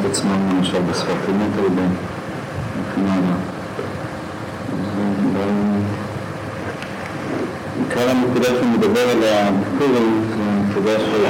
[0.00, 1.82] את עצמם למשל בשפת אמת הרבה,
[2.80, 3.36] וכן הלאה.
[7.78, 11.24] עיקר הנקודה שאני מדבר עליה בפורים זה הנקודה של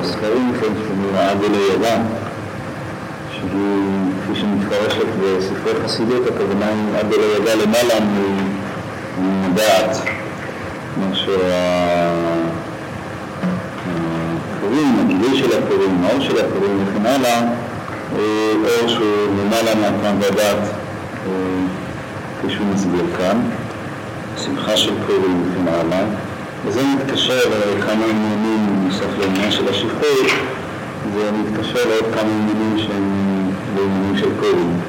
[0.00, 1.96] הספרים, כן, של עד אלי ידע,
[3.30, 3.50] שהיא,
[4.24, 7.94] כפי שמתפרשת בספרי חסידות, הכוונה היא עד אלי ידע למעלה
[9.20, 9.96] מדעת,
[10.96, 11.14] מה
[14.72, 17.40] שהפורים, הגילוי של הפורים, האור של הפורים וכן הלאה,
[18.12, 20.58] אור שהוא למעלה מהפעם והדעת,
[22.38, 23.40] כפי שהוא מסביר כאן.
[24.44, 26.04] שמחה של פורים וכן הלאה,
[26.66, 27.38] וזה מתקשר
[27.78, 30.28] לכמה עניינים נוסף לעניין של השחרור,
[31.14, 34.80] זה מתקשר לעוד כמה עניינים שהם לעניינים של פורים,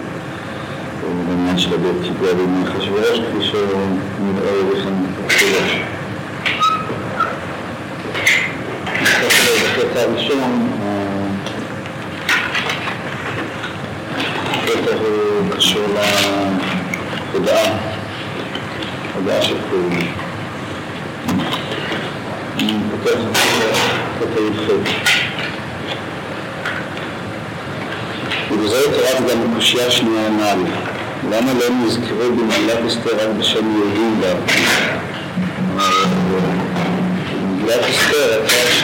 [1.30, 4.94] לעניין של הבית קיבוע בעניין חשבוש, כפי שנראה לכם
[5.26, 5.93] בפירוש.
[9.74, 10.70] בקטע הראשון,
[14.52, 15.82] הקטע הוא קשור
[17.34, 17.78] להודעה.
[19.16, 20.14] הודעה של פורים.
[22.58, 23.20] אני פותח
[24.22, 24.72] את הי"ח.
[28.52, 30.64] ובזה קראת גם קושייה שנייה הנ"ל.
[31.30, 34.34] למה לא נזכרו במגילת אסתר רק בשם יהודים בה?
[37.42, 38.84] במגילת אסתר הייתה ש...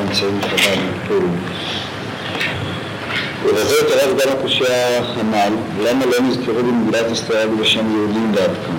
[0.00, 1.36] נמצאים חב"ד בפורים.
[3.44, 8.72] ובזה התערב גם הקושייה הנ"ל, למה לא נזכרו במגילת אסתר בשם יהודים דווקא?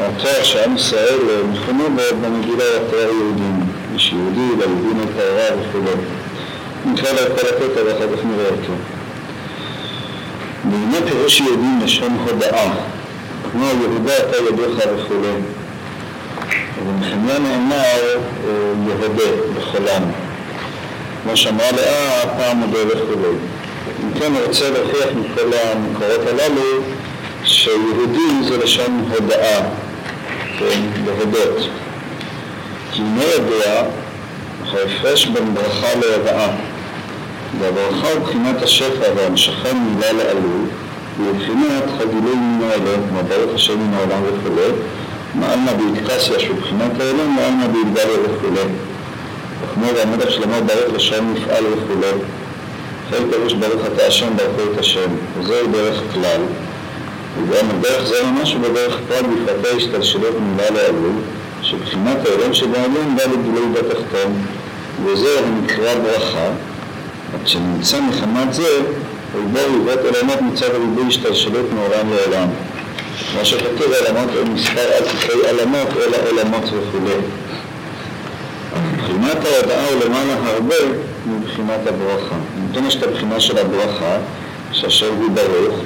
[0.00, 1.18] התואר שעם ישראל
[1.52, 3.60] מכונה בו במגילה התואר יהודים,
[3.94, 6.00] איש יהודי, ליהודים את ההוראה וכו'.
[6.86, 8.72] נקרא לו את כל הקטע ואחר כך נראה אותו.
[10.70, 12.72] והנה פירוש יהודים לשון הודאה,
[13.52, 15.57] כמו יהודה אתה ידיך וכו'.
[16.78, 18.20] ובנחמיה נאמר
[18.86, 19.24] יהודה
[19.56, 20.02] בחולם.
[21.22, 23.22] כמו שאמרה לאה, פעם מודה וכו'.
[24.04, 26.82] אם כן, רוצה להוכיח מכל המקורות הללו
[27.44, 29.60] שיהודי זה לשון הודאה,
[30.58, 31.68] כן, להודות.
[32.92, 33.82] כי אינו יודע
[34.72, 36.48] ההפרש בין ברכה להודאה.
[37.60, 40.66] והברכה הוא בחינת השפע והמשכן מילה לעלול,
[41.20, 44.76] ובבחינת חגילוי מן העולם, כמו ברוך השם מן העולם וכו',
[45.34, 48.68] מעלמא באיקטסיה שהוא בחינת העולם, מעלמא באיגדליה וכו'.
[49.62, 52.18] וכמו והמלך שלמה ברוך לשם מפעל וכו'.
[53.10, 56.40] חלק פירוש ברוך אתה השם ברכו את השם, וזהו דרך כלל.
[57.42, 61.12] וגם הדרך זה ממש בדרך כלל בפרטי השתלשלות מילה לעלול,
[61.62, 64.42] שבחינת העולם שבעולם בא לגילוי בתחתון,
[65.04, 66.48] וזה הנקרא ברכה,
[67.34, 68.80] רק שנמצא מחמת זה,
[69.36, 72.48] ובו לבית עולמות מצד ריבוי השתלשלות מעולם לעולם.
[73.32, 76.98] כמו שכתוב עולמות או מספר עתיקי עולמות אלא עולמות וכו'.
[78.92, 80.76] מבחינת ההודעה הוא למעלה הרבה
[81.26, 82.36] מבחינת הברכה.
[82.56, 84.16] נותן יש את הבחינה של הברכה,
[84.72, 85.78] שאשר הוא ברוך,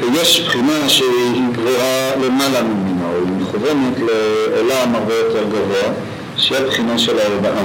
[0.00, 5.92] ויש בחינה שהיא גבוהה למעלה ממנו, היא מכוונת לעולם הרבה יותר גבוה,
[6.36, 7.64] שהיא הבחינה של ההודעה.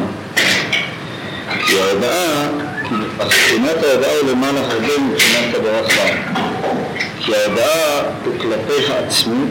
[1.65, 2.49] כי ההודעה,
[3.17, 6.26] בחינת ההודעה הוא למעלה הרבה מבחינת הברכה.
[8.47, 9.49] כלפי העצמות,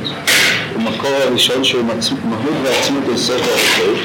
[0.75, 1.84] הוא מקור הראשון שהוא
[2.25, 3.99] מהות ועצמות ספר החוק,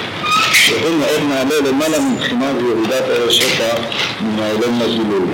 [0.53, 3.75] שהוא מאוד מעלה למעלה מבחינת ירידת ערך שפע
[4.21, 5.27] מן העולם לגילוי.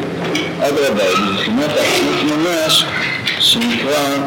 [0.59, 2.85] אדרבה, מבחינת העצמות ממש,
[3.39, 4.17] שנקרא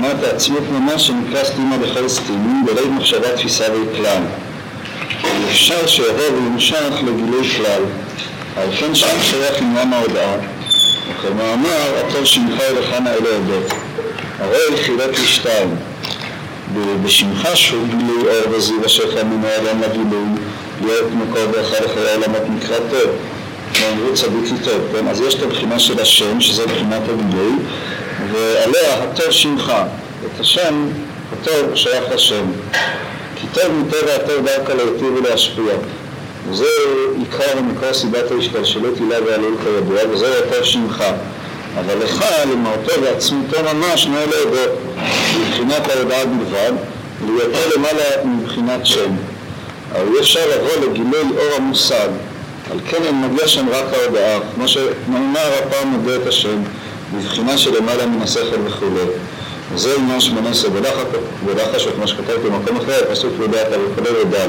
[0.00, 4.22] מבחינת העצמות ממש שנקרא סתימה לכל סתימים בלב מחשבה תפיסה וכלל.
[5.50, 7.82] אפשר שיבוא וימשך לגילוי כלל.
[8.56, 10.34] על כן שם שייך עניין ההודעה,
[11.10, 13.72] וכמאמר הכל שמך אליך נא אל העדות.
[14.38, 15.76] הרי חילק לשתיים.
[17.04, 20.28] בשמך שהוא גילוי אור וזיו אשר מן העולם לגילוי,
[20.84, 23.10] להיות מקור ברכה לחיי העולמות נקרא טוב.
[23.80, 25.08] ואמרו צדיק לי טוב, כן?
[25.08, 27.52] אז יש את הבחינה של השם, שזה בחינת הגילוי,
[28.32, 29.72] ועליה הטוב שמך,
[30.26, 30.88] את השם,
[31.32, 32.44] הטוב שייך לשם.
[33.36, 35.74] כי טוב מטבע הטוב דווקא להיטיב ולהשפיע.
[36.48, 36.64] וזה
[37.18, 41.04] עיקר ומקור סיבת ההשתלשלות הילה והליל כידוע, וזה יותר שמך.
[41.78, 44.70] אבל לך, למהותו ועצמותו ממש, מאלה עדות,
[45.40, 46.72] מבחינת ההודעה בלבד,
[47.26, 49.10] ויותר למעלה מבחינת שם.
[49.92, 52.08] אבל אי אפשר לבוא לגילוי אור המושג,
[52.70, 56.62] על כן אם מגיע שם רק ההודעה, כמו שנאמר הפעם מודה את השם,
[57.14, 59.00] בבחינה שלמעלה מן השכל וכולי.
[59.72, 60.70] וזה עניין שמונה עשרה
[61.46, 64.48] בלחש, כמו שכתבתי במקום אחר, פסוק י"ד וכולי ודל.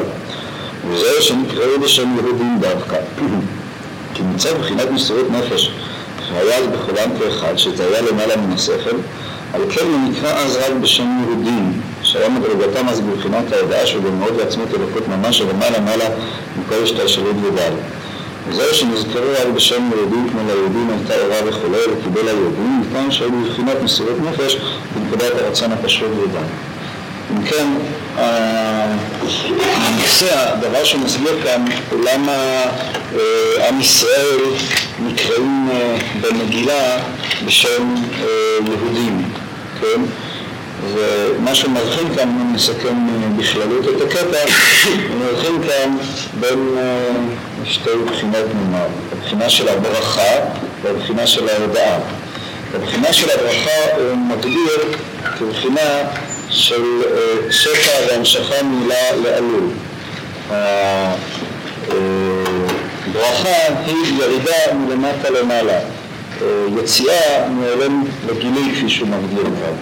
[0.90, 2.98] וזהו שנקראו בשם יהודים דווקא.
[4.14, 5.72] כי מצד בחינת מסירות נפש
[6.28, 8.96] שהיה אז בכולם כאחד, שזה היה למעלה מן השכל,
[9.54, 14.36] על כן הוא נקרא אז רק בשם יהודים, שהיה מדרגתם אז בבחינת ההודעה של במאוד
[14.38, 16.06] לעצמות אלוקות ממש, ולמעלה מעלה
[16.60, 17.74] מכל השתלשלות ודל.
[18.48, 23.82] וזהו שנזכרו רק בשם יהודים כמו ליהודים הייתה אורה וכולי, וקיבל היהודים, מכאן שהיו בבחינת
[23.84, 24.58] מסירות נפש
[24.96, 26.40] בנקודת הרצון הפשוט ודל.
[27.32, 27.68] אם כן,
[29.86, 31.66] הנושא, הדבר שמסביר כאן,
[32.04, 32.64] למה
[33.16, 34.40] אה, עם ישראל
[35.00, 36.98] נקראים אה, במגילה
[37.46, 38.28] בשם אה,
[38.66, 39.24] יהודים,
[39.82, 40.02] כן?
[40.94, 44.38] ומה שמבחין כאן, אם נסכם בכללות את הקטע,
[45.20, 45.98] מבחין כאן
[46.40, 46.78] בין
[47.66, 50.32] שתי בחינות נאמר, הבחינה של הברכה
[50.82, 52.00] והבחינה של ההודעה.
[52.76, 54.96] הבחינה של הברכה הוא מגדיר
[55.38, 56.08] כבחינה
[56.50, 56.82] של
[57.50, 59.70] שפע והמשכה מילה לעלול.
[63.14, 65.80] ברכה היא ירידה מלמטה למעלה,
[66.80, 69.74] יציאה מעולם לגילי כפי שהוא מגדיר כבר.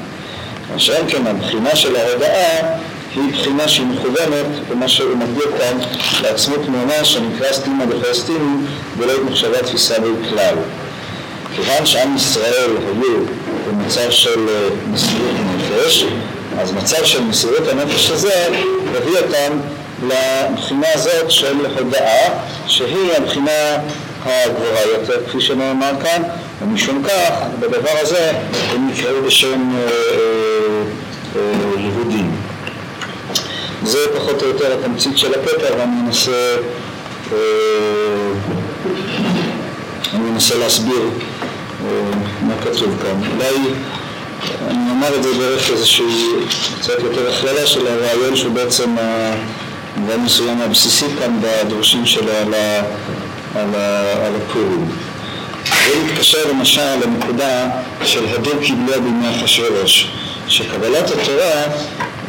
[0.76, 2.60] אשר כן הבחינה של ההודעה
[3.16, 5.78] היא בחינה שהיא מכוונת במה שהוא מגדיר כאן
[6.22, 8.56] לעצמות מאונה שנקרא סטימה דפלסטיני
[8.98, 10.56] ולא את מחשבה תפיסה בכלל.
[11.56, 13.18] כיוון שעם ישראל היו
[13.68, 14.40] במצב של
[14.92, 16.06] מסירות נפש,
[16.60, 18.48] אז מצב של מסירות הנפש הזה
[18.96, 19.60] הביא אותם
[20.08, 22.30] לבחינה הזאת של הודאה,
[22.68, 23.78] שהיא הבחינה
[24.26, 26.24] הגבוהה יותר, כפי שנאמר כאן,
[26.62, 28.32] ומשום כך, בדבר הזה
[28.70, 30.20] הם נקראו בשם אה, אה,
[31.36, 32.39] אה, יהודים.
[33.84, 36.56] זה פחות או יותר התמצית של הקטע, ואני מנסה,
[40.14, 41.10] אני מנסה להסביר
[42.42, 43.22] מה כתוב כאן.
[43.36, 43.56] אולי
[44.68, 46.06] אני אומר את זה דרך איזושהי
[46.80, 48.96] קצת יותר הכללה של הרעיון שהוא בעצם
[49.96, 52.80] במובן מסוים הבסיסי כאן בדרושים שלו על, ה,
[53.56, 54.90] על, ה, על הפורים.
[55.66, 57.70] זה מתקשר למשל לנקודה
[58.06, 60.12] של הדר קיבלה בימי אחשוורוש,
[60.50, 61.64] שקבלת התורה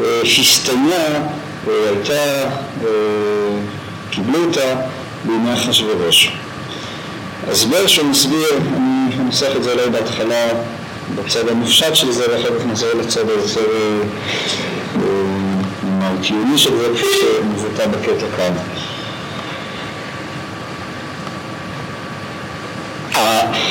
[0.01, 1.27] אה, הסתיימה
[1.67, 2.45] והייתה,
[2.85, 2.89] אה,
[4.11, 4.75] קיבלו אותה
[5.25, 6.33] בימי אחשוורוש.
[7.49, 10.49] ההסבר שהוא מסביר, אני אנסח את זה אולי בהתחלה
[11.15, 13.67] בצד המופשט של זה ואחר כך נחזור לצד היותר
[16.23, 18.53] קיומי של זה כפי שמבוטא בקטע כאן.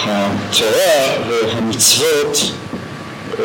[0.05, 2.37] התורה והמצוות,
[3.39, 3.43] אה,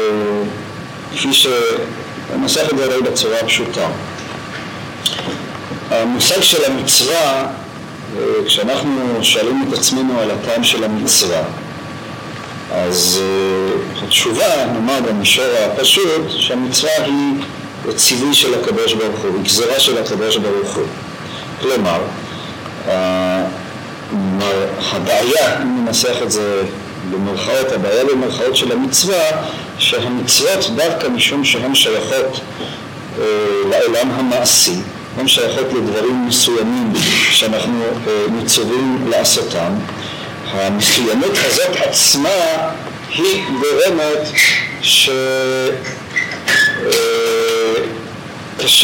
[1.16, 3.86] כפי שננסח את זה בצורה הפשוטה.
[5.90, 7.46] המושג של המצווה,
[8.16, 11.42] אה, כשאנחנו שואלים את עצמנו על הטעם של המצווה,
[12.72, 17.34] אז uh, התשובה, נאמר במישור הפשוט, שהמצווה היא
[17.96, 20.84] ציווי של הקדוש ברוך הוא, היא גזרה של הקדוש ברוך הוא.
[21.60, 22.00] כלומר,
[24.92, 26.62] הבעיה, אם ננסח את זה
[27.10, 29.44] במרכאות, הבעיה במרכאות של המצווה,
[29.78, 33.20] שהמצוות דווקא משום שהן שייכות uh,
[33.70, 34.76] לעולם המעשי,
[35.16, 36.92] הן שייכות לדברים מסוימים
[37.30, 39.72] שאנחנו uh, מצווים לעשותם,
[40.50, 42.28] המסוימות הזאת עצמה
[43.14, 44.28] היא גורמת
[44.82, 45.28] שקשה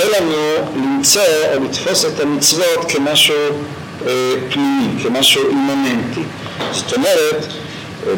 [0.04, 0.36] אה, לנו
[0.76, 1.22] למצוא
[1.54, 3.34] או לתפוס את המצוות כמשהו
[4.06, 6.22] אה, פנימי, כמשהו אימננטי.
[6.72, 7.46] זאת אומרת,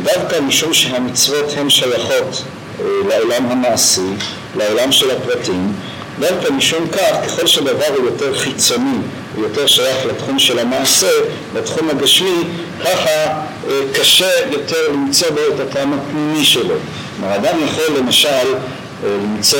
[0.02, 2.61] דווקא משום שהמצוות הן שייכות אה,
[3.08, 4.10] לעולם המעשי,
[4.56, 5.72] לעולם של הפרטים,
[6.20, 8.98] דווקא משום כך, ככל שדבר הוא יותר חיצוני,
[9.36, 11.10] הוא יותר שייך לתחום של המעשה,
[11.54, 12.44] לתחום הגשמי,
[12.80, 16.74] ככה אה, קשה יותר למצוא בו את הטעם הפנימי שלו.
[17.16, 19.58] כלומר, אדם יכול למשל אה, למצוא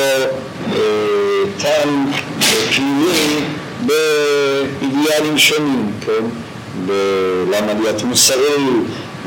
[0.73, 0.79] אה,
[1.62, 2.11] טעם
[2.75, 3.41] פנימי
[3.87, 6.25] באידיאלים שונים, כן?
[7.50, 8.57] למה להיות מוסרי,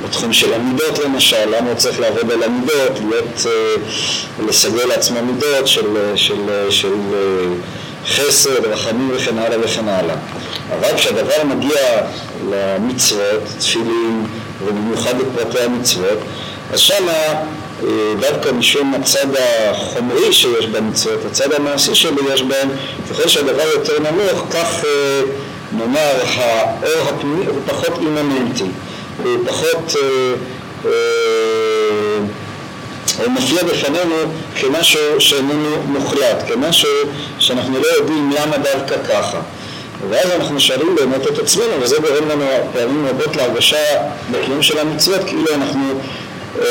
[0.06, 3.46] בתחום של המידות למשל, למה הוא צריך לעבוד על המידות, להיות,
[4.48, 5.86] לסגל לעצמו מידות של,
[6.16, 6.36] של,
[6.70, 6.94] של, של
[8.08, 10.16] חסד, רחמים וכן הלאה וכן הלאה.
[10.74, 12.02] אבל כשהדבר מגיע
[12.52, 14.26] למצוות, תפילין,
[14.66, 16.20] ובמיוחד לפרטי המצוות,
[16.74, 17.14] אז שמה
[17.84, 17.88] אה,
[18.20, 19.28] דווקא משום הצד
[19.70, 22.70] החומרי שיש במצוות, הצד המעשי שבו יש בהם,
[23.12, 25.22] ככל שהדבר יותר נמוך, כך אה,
[25.72, 28.66] נאמר, האור הפנימי הוא פחות אימננטי,
[29.26, 29.96] הוא פחות...
[29.96, 30.34] אה,
[30.86, 32.26] אה,
[33.28, 34.16] מופיע בפנינו
[34.56, 36.90] כמשהו שאיננו מוחלט, כמשהו
[37.40, 39.42] שאנחנו לא יודעים למה דווקא ככה.
[40.10, 44.02] ואז אנחנו שואלים באמת את עצמנו, וזה גורם לנו פעמים רבות להרגשה
[44.32, 46.00] בקיום של המצוות, כאילו אנחנו
[46.60, 46.66] אה,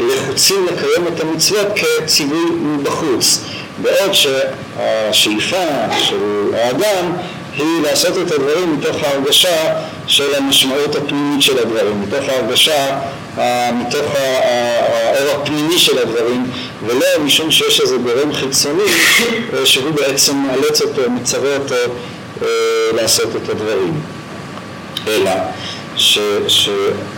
[0.00, 3.44] לחוצים לקיים את המצוות כציווי מבחוץ,
[3.82, 5.66] בעוד שהשאיפה
[5.98, 7.12] של האדם
[7.58, 9.74] היא לעשות את הדברים מתוך ההרגשה
[10.06, 12.98] של המשמעות הפנימית של הדברים, מתוך ההרגשה,
[13.72, 16.50] מתוך האור הפנימי של הדברים,
[16.86, 18.82] ולא משום שיש איזה גורם חיצוני
[19.52, 21.74] אה, שהוא בעצם מאלץ אותו, מצווה אותו
[22.94, 24.00] לעשות את הדברים.
[25.08, 25.30] אלא
[25.98, 26.18] ש...
[26.48, 26.68] ש...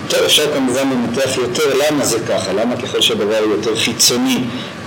[0.08, 4.40] טוב, אפשר כמובן לנתח יותר למה זה ככה, למה ככל שהדבר הוא יותר חיצוני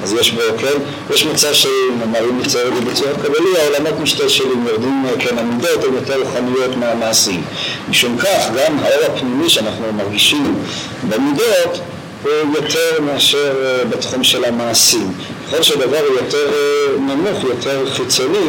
[0.04, 5.06] אז יש בו, כן, יש מצב שנאמר אם נצייר את בצורה קבלי, העולמות משתלשלים, יורדים
[5.20, 7.44] כן המידות הן יותר רוחניות מהמעשים.
[7.90, 10.56] משום כך גם האור הפנימי שאנחנו מרגישים
[11.10, 11.80] במידות
[12.24, 15.14] הוא יותר מאשר אה, בתחום של המעשים.
[15.48, 18.48] ככל שהדבר הוא יותר אה, נמוך, יותר חיצוני,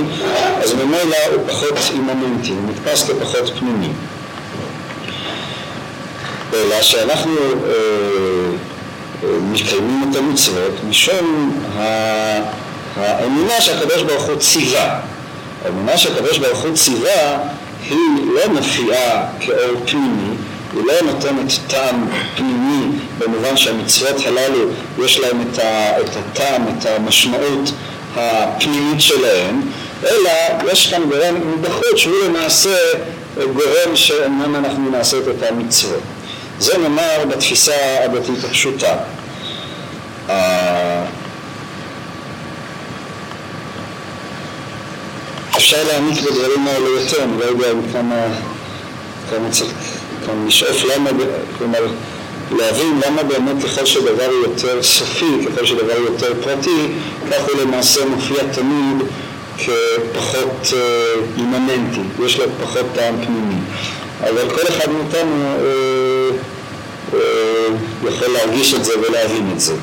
[0.62, 3.88] אז ממילא הוא פחות אימננטי, הוא נתפס כפחות פנימי.
[6.52, 7.72] אלא שאנחנו אה,
[9.24, 11.56] אה, מקיימים את המצוות משום
[12.96, 15.00] האמונה שהקדוש ברוך הוא ציווה.
[15.64, 17.38] האמונה שהקדוש ברוך הוא ציווה
[17.88, 17.98] היא
[18.34, 20.36] לא מופיעה כאור פנימי,
[20.72, 24.64] היא לא נותנת טעם פנימי במובן שהמצוות הללו
[25.04, 25.58] יש להם את,
[26.00, 27.70] את הטעם, את המשמעות
[28.16, 29.60] הפנימית שלהם,
[30.02, 30.30] אלא
[30.72, 32.76] יש כאן גורם מבחוץ שהוא למעשה
[33.36, 36.02] גורם שאומנם אנחנו נעשה את המצוות.
[36.64, 38.96] זה נאמר בתפיסה הדתית הפשוטה.
[40.28, 41.04] אה,
[45.56, 48.26] אפשר להעמיק בדברים האלה יותר, אני לא יודע כמה,
[49.30, 49.72] כמה צריך,
[50.26, 51.10] כמה לשאוף למה,
[51.58, 51.86] כלומר
[52.50, 56.88] להבין למה באמת ככל שדבר הוא יותר סופי, ככל שדבר הוא יותר פרטי,
[57.30, 59.08] כך הוא למעשה מופיע תמיד
[59.58, 63.60] כפחות אה, אימננטי, יש לו פחות טעם פנימי.
[64.20, 66.53] אבל כל אחד מאיתנו אה,
[68.08, 69.74] יכול להרגיש את זה ולהבין את זה.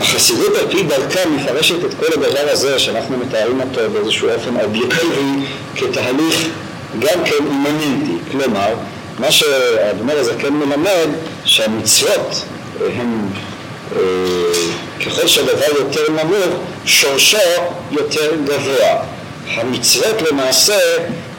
[0.00, 5.46] החסידות על פי דרכה מפרשת את כל הדבר הזה שאנחנו מתארים אותו באיזשהו אופן אובייקטיבי
[5.76, 6.48] כתהליך
[6.98, 8.74] גם כן אימננטי, כלומר
[9.18, 11.08] מה שהאדמו"ר הזה כן מלמד
[11.44, 12.44] שהמצוות
[12.80, 13.28] הן
[13.96, 14.00] אה,
[15.06, 17.38] ככל שהדבר יותר נמוך שורשו
[17.90, 19.02] יותר גבוה
[19.54, 20.78] המצוות למעשה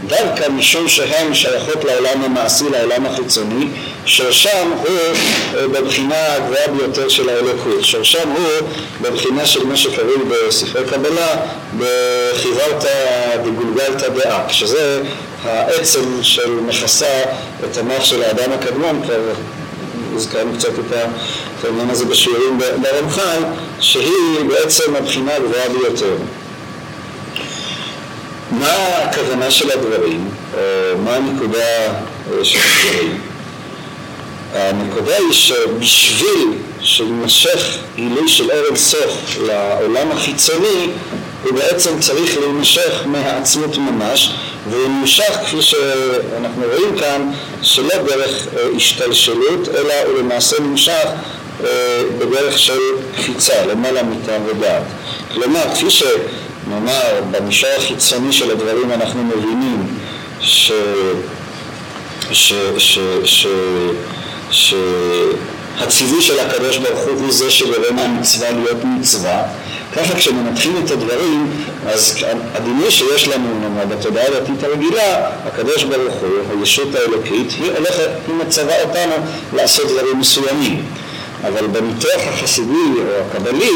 [0.08, 3.68] דווקא משום שהן שייכות לעולם המעשי, לעולם החיצוני,
[4.06, 4.98] שורשם הוא
[5.56, 8.70] אה, בבחינה הגבוהה ביותר של האלוקות, שורשם הוא
[9.02, 11.36] בבחינה של מה שקרוי בספרי קבלה
[11.78, 15.02] בחיברתא דגולגלתא דאק, שזה
[15.44, 17.24] העצם של מכסה
[17.66, 19.22] את המוח של האדם הקדמון, כבר
[20.16, 23.44] הזכרנו קצת את העניין הזה בשיעורים ברמח"ל,
[23.80, 26.16] שהיא בעצם הבחינה הגבוהה ביותר.
[28.52, 30.60] מה הכוונה של הדברים, או
[30.98, 33.22] מה הנקודה אה, של הדברים?
[34.54, 40.88] הנקודה היא שבשביל שיימשך גילוי של אור סוף לעולם החיצוני
[41.44, 44.34] הוא בעצם צריך להימשך מהעצמות ממש
[44.70, 51.06] והוא נמשך כפי שאנחנו רואים כאן שלא דרך אה, השתלשלות אלא הוא למעשה נמשך
[51.64, 51.68] אה,
[52.18, 52.80] בדרך של
[53.18, 54.84] קפיצה למעלה מטעם ודעת
[55.34, 56.04] כלומר כפי ש...
[56.70, 59.88] נאמר, במישור החיצוני של הדברים אנחנו מבינים
[60.40, 60.72] ש...
[62.32, 62.54] ש...
[62.78, 63.00] ש...
[63.24, 63.48] ש...
[64.52, 64.74] ש...
[65.80, 69.44] הציווי של הקדוש ברוך הוא הוא זה שגורם למצווה להיות מצווה.
[69.96, 71.52] ככה כשמנתחים את הדברים
[71.88, 72.18] אז
[72.54, 78.36] הדימוי שיש לנו נאמר בתודעה הדתית הרגילה הקדוש ברוך הוא, הישות האלוקית, היא הולכת, היא
[78.36, 79.14] מצווה אותנו
[79.54, 80.86] לעשות דברים מסוימים.
[81.48, 83.72] אבל בניתוח החסידי או הקבלי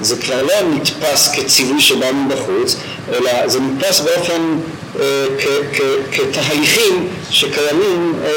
[0.00, 2.76] זה כבר לא נתפס כציווי שבא מבחוץ,
[3.12, 4.58] אלא זה נתפס באופן,
[5.00, 5.04] אה,
[5.38, 8.30] כ- כ- כתהליכים שקיימים אה,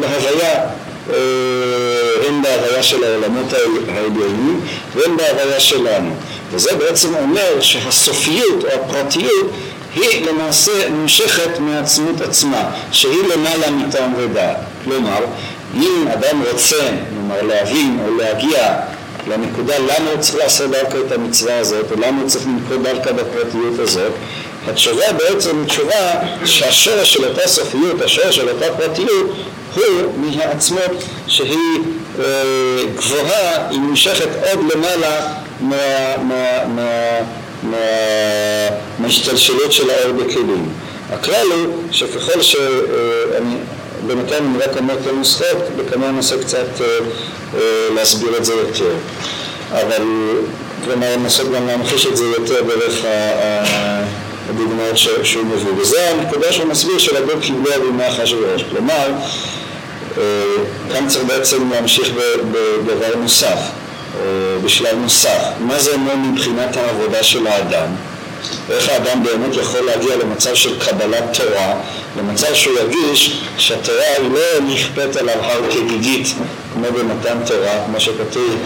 [0.00, 0.64] בהוויה,
[1.10, 1.14] אה,
[2.28, 3.52] הן בהוויה של העולמות
[3.88, 4.60] העליונים
[4.94, 6.14] והן בהוויה שלנו.
[6.52, 9.50] וזה בעצם אומר שהסופיות או הפרטיות
[9.94, 14.56] היא למעשה נמשכת מעצמות עצמה, שהיא למעלה מטעם ודעת.
[14.84, 15.18] כלומר,
[15.74, 16.76] אם אדם רוצה,
[17.14, 18.74] נאמר, להבין או להגיע
[19.28, 23.12] לנקודה למה הוא צריך לעשות דווקא את המצווה הזאת, או למה הוא צריך לנקוט דווקא
[23.12, 24.12] בפרטיות הזאת,
[24.66, 26.12] התשובה בעצם היא תשובה
[26.44, 29.36] שהשורש של אותה סופיות, השורש של אותה פרטיות,
[29.74, 29.84] הוא
[30.16, 31.78] מהעצמות שהיא
[32.18, 32.24] אה,
[32.96, 35.76] גבוהה, היא נמשכת עוד למעלה מה,
[36.22, 37.20] מה, מה,
[37.62, 37.76] מה,
[38.98, 40.68] מהשתלשלות של האור בכלים.
[41.10, 42.56] הכלל הוא שככל ש...
[43.36, 43.56] אני
[44.06, 46.66] בינתיים אני רק אומר את הנוסחות, וכמובן ננסה קצת
[47.94, 48.94] להסביר את זה יותר.
[49.72, 50.02] אבל
[50.84, 53.04] כלומר לנסות גם להמחיש את זה יותר דרך
[54.50, 55.72] הדוגמאות שהוא מביא.
[55.76, 58.62] וזה הנקודה שהוא מסביר של הדור קיבלו בימי אחשוורוש.
[58.70, 59.08] כלומר,
[60.92, 62.10] כאן צריך בעצם להמשיך
[62.86, 63.58] בדבר נוסף,
[64.64, 65.42] בשלב נוסף.
[65.60, 67.86] מה זה אומר מבחינת העבודה של האדם?
[68.70, 71.74] איך האדם באמת יכול להגיע למצב של קבלת תורה,
[72.18, 76.34] למצב שהוא ירגיש שהתורה לא נכפית עליו הר כגיגית
[76.74, 78.56] כמו במתן תורה, כמו שכתוב,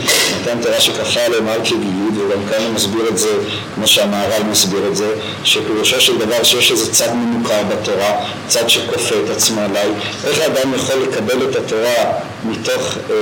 [0.40, 3.28] מתן תורה שכפה עליהם הר כגיגית, וגם כאן הוא מסביר את זה,
[3.74, 9.14] כמו שהמהר"ל מסביר את זה, שפירושו של דבר שיש איזה צד מנוכר בתורה, צד שכופה
[9.24, 9.88] את עצמו עליי,
[10.24, 12.12] איך האדם יכול לקבל את התורה
[12.44, 13.14] מתוך אה,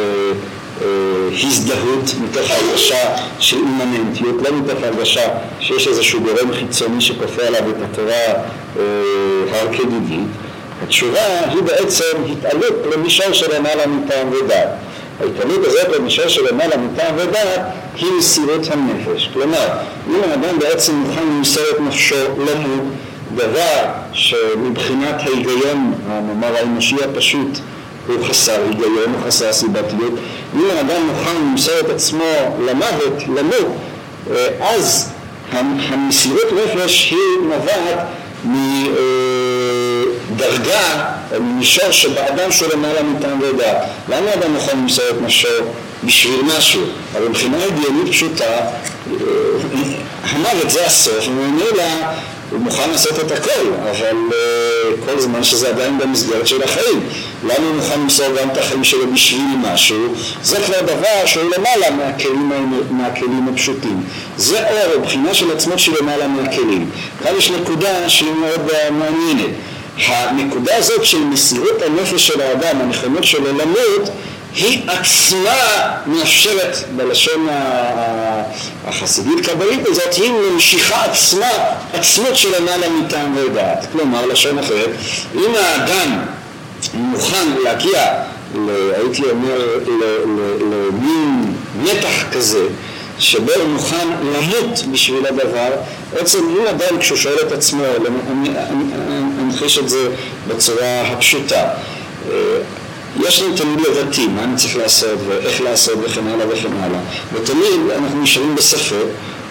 [1.44, 5.28] הזדהות, מתוך הרגשה של אימננטיות, לא מתוך הרגשה
[5.60, 8.82] שיש איזשהו גורם חיצוני שכופה עליו את התורה אה,
[9.52, 10.28] הר כגיגית.
[10.82, 11.20] התשובה
[11.50, 14.68] היא בעצם התעלות למישור של למעלה מטעם ודעת.
[15.20, 17.60] ההתעלות הזאת למישור של למעלה מטעם ודעת
[17.96, 19.30] היא מסירות הנפש.
[19.32, 19.68] כלומר,
[20.08, 22.84] אם האדם בעצם מוכן למסור את נפשו למות,
[23.34, 27.58] דבר שמבחינת ההיגיון, נאמר האנושי הפשוט,
[28.16, 30.12] הוא חסר היגיון, הוא חסר סיבתיות.
[30.54, 32.24] אם האדם מוכן למסור את עצמו
[32.66, 33.76] למוות, למות,
[34.60, 35.10] אז
[35.52, 37.98] המסירות נפש היא נובעת
[40.30, 41.04] מדרגה,
[41.40, 43.76] מישור שבאדם שהוא למעלה מטעם ודעת.
[44.08, 45.48] למה אדם מוכן למסור את נפשו
[46.04, 46.82] בשביל משהו?
[47.16, 48.60] אבל מבחינה הגיונית פשוטה,
[50.22, 51.84] המוות זה הסוף, וממילא
[52.50, 57.00] הוא מוכן לעשות את הכל, אבל uh, כל זמן שזה עדיין במסגרת של החיים.
[57.44, 60.14] למה הוא מוכן למסור גם את החיים שלו בשביל משהו?
[60.42, 62.52] זה כבר דבר שהוא למעלה מהכלים,
[62.90, 64.02] מהכלים הפשוטים.
[64.36, 66.90] זה אור, בחינה של עצמות שהיא למעלה מהכלים.
[67.22, 69.54] כאן יש נקודה שהיא מאוד מעניינת.
[70.06, 74.10] הנקודה הזאת של מסירות הנפש של האדם, הנכונות שלו למות,
[74.54, 75.58] היא עצמה
[76.06, 77.48] מאפשרת בלשון
[78.86, 81.50] החסידית קבלית הזאת, היא ממשיכה עצמה
[81.92, 83.86] עצמות של למעלה מטעם ודעת.
[83.92, 84.90] כלומר, לשון אחרת,
[85.34, 86.22] אם האדם
[86.94, 88.22] מוכן להגיע,
[88.96, 89.78] הייתי אומר,
[90.60, 92.66] למין מתח כזה
[93.18, 95.70] שבו הוא מוכן למות בשביל הדבר,
[96.12, 97.82] בעצם אם אדם כשהוא שואל את עצמו,
[98.30, 98.50] אני
[99.42, 100.08] אמחיש את זה
[100.48, 101.68] בצורה הפשוטה
[103.28, 107.00] יש לנו תמיד לבטים, מה אני צריך לעשות ואיך לעשות וכן הלאה וכן הלאה
[107.32, 108.96] ותמיד אנחנו נשארים בספק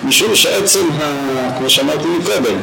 [0.04, 2.56] משום שעצם, ה, כמו שאמרתי מקודם,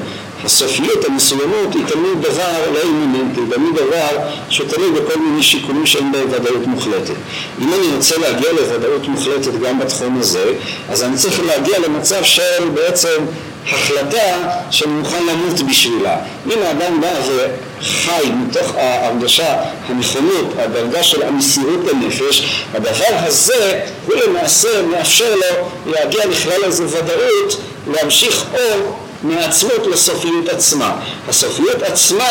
[0.45, 6.29] הסופיות, המסוימות היא תמיד דבר לא אימננטי, תמיד דבר שתלוי בכל מיני שיקולים שאין בהם
[6.31, 7.15] ודאות מוחלטת.
[7.61, 10.53] אם אני רוצה להגיע לוודאות מוחלטת גם בתחום הזה,
[10.89, 13.25] אז אני צריך להגיע למצב של בעצם
[13.73, 16.17] החלטה שאני מוכן למות בשבילה.
[16.47, 24.83] אם האדם בא וחי מתוך ההרגשה, הנכונות, הדרגה של המסירות לנפש, הדבר הזה הוא למעשה
[24.83, 30.97] מאפשר לו להגיע לכלל איזו ודאות, להמשיך אור מעצמות לסופיות עצמה.
[31.29, 32.29] הסופיות עצמה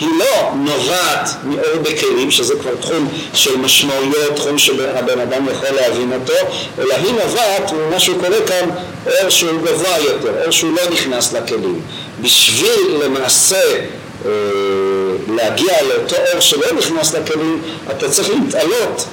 [0.00, 6.12] היא לא נובעת מאור בכלים, שזה כבר תחום של משמעויות, תחום שהבן אדם יכול להבין
[6.12, 8.68] אותו, אלא היא נובעת ממה שקורה כאן,
[9.06, 11.80] אור שהוא גבוה יותר, אור שהוא לא נכנס לכלים.
[12.20, 13.62] בשביל למעשה
[14.26, 14.30] אה,
[15.36, 19.06] להגיע לאותו אור שלא נכנס לכלים, אתה צריך להתעלות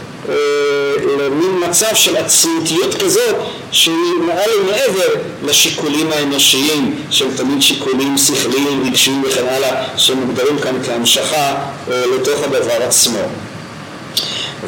[1.20, 3.36] למין מצב של עצמותיות כזאת
[3.72, 3.96] שהיא
[4.28, 11.56] מעל ומעבר לשיקולים האנושיים שהם תמיד שיקולים שכליים, רגשיים וכן הלאה שמוגדרים כאן כהמשכה
[11.92, 13.20] אה, לתוך הדבר עצמו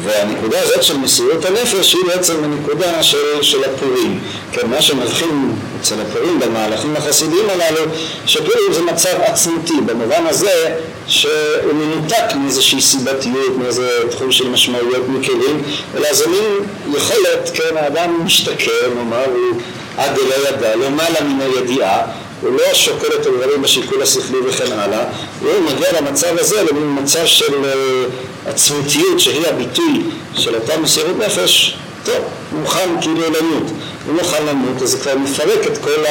[0.02, 4.20] והנקודה הזאת של מסירות הנפש היא בעצם הנקודה של, של הפורים.
[4.52, 7.80] כן, מה שמבחין אצל הפורים במהלכים החסידיים הללו,
[8.26, 10.74] שפורים זה מצב עצמותי, במובן הזה
[11.06, 15.62] שהוא מנותק מאיזושהי סיבתיות, מאיזה תחום של משמעויות מכלים,
[15.96, 19.60] אלא זה מין יכולת, כן, האדם משתכר, נאמר, הוא
[19.96, 22.02] עד לא ידע, למעלה מן הידיעה,
[22.44, 25.04] הוא לא שוקל את הדברים בשיקול השכלי וכן הלאה,
[25.40, 30.02] הוא מגיע למצב הזה למין מצב של uh, עצמותיות שהיא הביטוי
[30.34, 32.16] של אותה מסירות נפש, טוב,
[32.50, 33.72] הוא מוכן כאילו למות,
[34.06, 36.04] הוא מוכן למות אז זה כבר מפרק את כל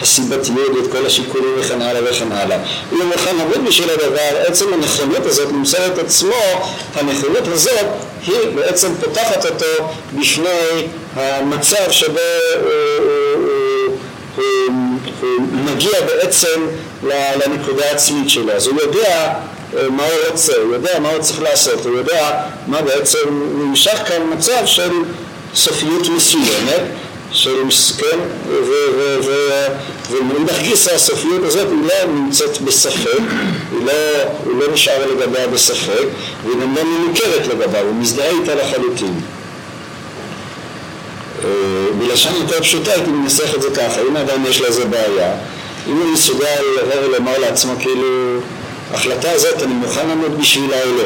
[0.00, 2.56] הסיבתיות ואת כל השיקולים וכן הלאה וכן הלאה.
[2.92, 6.34] אם הוא מוכן למות בשביל הדבר, עצם הנכונות הזאת למסור את עצמו,
[6.94, 7.86] הנכונות הזאת
[8.26, 10.86] היא בעצם פותחת אותו בפני
[11.16, 12.18] המצב שבו
[15.52, 16.66] מגיע בעצם
[17.46, 18.52] לנקודה העצמית שלו.
[18.52, 19.32] אז הוא יודע
[19.90, 23.18] מה הוא רוצה, הוא יודע מה הוא צריך לעשות, הוא יודע מה בעצם
[23.54, 24.90] נמשך כאן מצב של
[25.54, 26.82] סופיות מסוימת
[27.32, 27.54] של,
[27.98, 28.18] כן,
[30.10, 33.18] ומאידך גיסא הסופיות הזאת היא לא נמצאת בספק,
[33.72, 33.92] היא לא,
[34.58, 36.06] לא נשאר לגביה בספק,
[36.44, 39.20] והיא גם לא מנוכרת לגביה, הוא מזדהה איתה לחלוטין.
[41.98, 45.34] בלשון יותר פשוטה הייתי מנסח את זה ככה, אם האדם יש לו איזה בעיה,
[45.88, 48.38] אם הוא מסוגל לבוא ולומר לעצמו כאילו,
[48.92, 51.04] ההחלטה הזאת אני מוכן לעמוד בשבילה או לא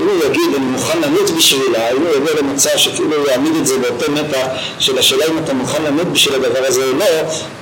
[0.00, 3.66] אם הוא יגיד אני מוכן למות בשבילה, אם הוא יבוא למצב שכאילו הוא יעמיד את
[3.66, 4.46] זה באותו מתח
[4.78, 7.04] של השאלה אם אתה מוכן למות בשביל הדבר הזה או לא,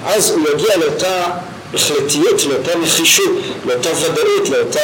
[0.04, 1.24] אז הוא יגיע לאותה
[1.74, 3.32] החלטיות, לאותה נחישות,
[3.66, 4.80] לאותה ודאות, לאותה,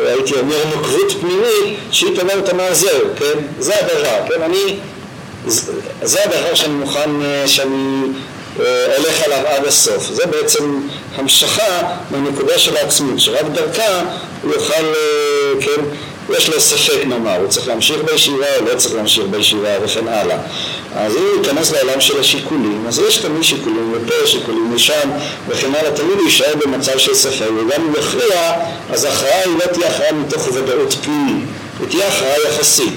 [0.00, 3.38] הייתי אומר, נוקבות פנימית, שהיא תאמרת מה זהו, כן?
[3.58, 4.42] זה הדבר, כן?
[4.42, 4.76] אני,
[6.02, 7.10] זה הדבר שאני מוכן,
[7.46, 8.00] שאני
[8.96, 10.10] הולך עליו עד הסוף.
[10.12, 10.80] זה בעצם
[11.16, 14.02] המשכה מהנקודה של העצמות, שרק דרכה
[14.42, 14.84] הוא יוכל,
[15.60, 15.82] כן,
[16.36, 20.36] יש לו ספק נאמר, הוא צריך להמשיך בישיבה או לא צריך להמשיך בישיבה וכן הלאה.
[20.96, 25.10] אז אם הוא ייכנס לעולם של השיקולים, אז יש תמיד שיקולים לפה, שיקולים לשם
[25.48, 28.52] וכן הלאה, תמיד הוא יישאר במצב של ספק, וגם אם יכריע,
[28.90, 31.44] אז ההכרעה היא לא תהיה הכרעה מתוך ודאות פנימית,
[31.80, 32.94] היא תהיה הכרעה יחסית.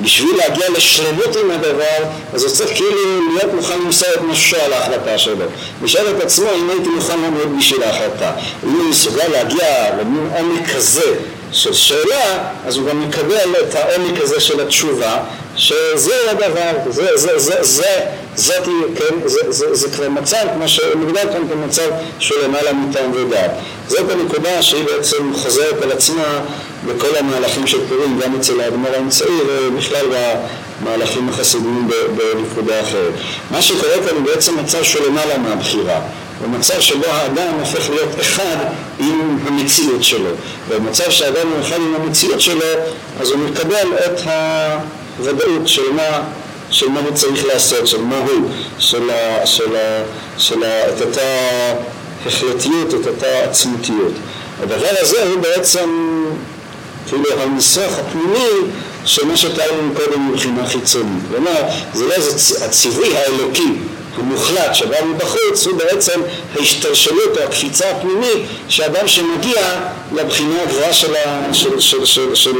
[0.00, 4.72] בשביל להגיע לשלמות עם הדבר, אז הוא צריך כאילו להיות מוכן למסור את נפשו על
[4.72, 5.44] ההחלטה שלו.
[5.82, 8.32] לשאול את עצמו אם הייתי מוכן לעמוד בשביל ההחלטה.
[8.64, 11.14] אם הוא מסוגל להגיע למין עומק כזה
[11.52, 15.18] של שאלה, אז הוא גם מקבל את העומק הזה של התשובה,
[15.56, 18.00] שזה הדבר, זה, זה, זה, זה,
[18.34, 18.64] זאת,
[18.96, 23.50] כן, זה, זה, זה כבר מצב, כמו שמוגדר כאן כמצב של למעלה מטעם ודעת.
[23.88, 26.40] זאת הנקודה שהיא בעצם חוזרת על עצמה
[26.86, 30.06] בכל המהלכים של פורים, גם אצל האדמו"ר האמצעי ובכלל
[30.82, 33.12] במהלכים החסידיים בנקודה אחרת.
[33.50, 36.00] מה שקורה כאן הוא בעצם מצב של למעלה מהבחירה.
[36.42, 38.56] במצב שבו האדם הופך להיות אחד
[38.98, 40.30] עם המציאות שלו.
[40.68, 42.66] במצב שהאדם הוא אחד עם המציאות שלו,
[43.20, 44.20] אז הוא מקבל את
[45.18, 46.22] הוודאות של מה,
[46.70, 50.02] של מה הוא צריך לעשות, של מה הוא, של, ה, של, ה,
[50.38, 51.20] של ה, את אותה
[52.26, 54.12] החלטיות, את אותה עצמותיות.
[54.62, 55.90] הדבר הזה הוא בעצם
[57.08, 58.70] כאילו הניסוח הפנימי
[59.04, 61.22] של מה שתיארנו קודם מבחינה חיצונית.
[61.30, 61.60] כלומר,
[61.94, 62.14] זה לא
[62.64, 63.72] הציווי האלוקי
[64.18, 66.20] המוחלט שבא מבחוץ הוא בעצם
[66.58, 69.80] ההשתלשלות או הקפיצה הפנימית שאדם שמגיע
[70.12, 71.12] לבחינה הגבוהה של,
[71.52, 72.50] של, של, של, של,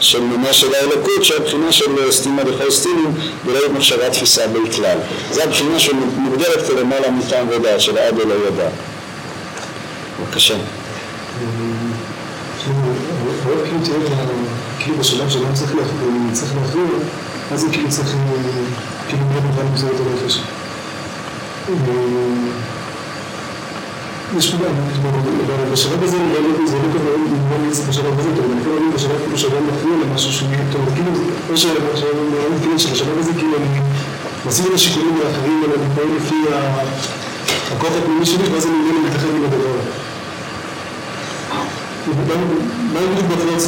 [0.00, 0.20] של
[0.52, 3.14] של האלוקות שהבחינה של סתימה דכל סטינים
[3.46, 4.98] ולא מחשבה תפיסה בכלל.
[5.30, 8.68] זו הבחינה שמוגדרת כלמעלה מטעם ודעת של עד אלא ידע.
[10.20, 10.54] בבקשה.
[14.78, 16.84] כאילו בשלב שאדם צריך להכריע,
[17.52, 18.16] אז זה כאילו צריך,
[19.08, 20.40] כאילו מאוד למסור את הנפש.
[24.38, 24.74] יש פה גם,
[25.72, 26.16] בשלב הזה
[26.66, 29.96] זה לא כזה נגמר לי בשלב הזה, אבל אני יכול להגיד בשלב כאילו שאדם מכריע
[30.04, 31.10] למשהו שהוא נהיה טוב, כאילו,
[31.50, 33.80] או כאילו שבשלב הזה כאילו אני
[34.46, 36.34] משים את השיקולים האחרים, אלא אני פועל לפי
[37.72, 40.03] הכוח הפנימי שלי, ואז אני מבין להתאחד עם הדבר.
[42.06, 43.60] מה בדיוק בהתחלה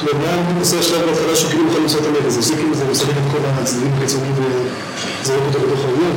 [0.00, 2.84] אומרת, מה עושה השלב בהתחלה שהוא כאילו יכול למצוא את הלב הזה, זה כאילו זה
[2.84, 4.34] מסלק את כל הצדדים החיצוניים
[5.34, 6.12] לא כותב בתוך העניין?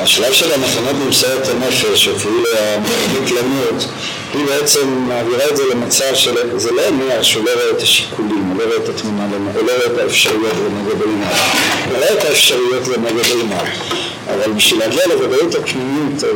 [0.00, 3.86] השלב של המכונות למסור את הנפש, או כאילו המכונות למות,
[4.34, 8.44] היא בעצם מעבירה את זה למצב של, זה לא אומר שהוא לא רואה את השיקולים,
[8.52, 11.28] הוא לא רואה את התמונה, הוא לא רואה את האפשרויות לנגד עיניו,
[11.88, 13.66] הוא רואה את האפשרויות לנגד עיניו,
[14.26, 16.28] אבל בשביל להגיע לוודאות הפנימית, או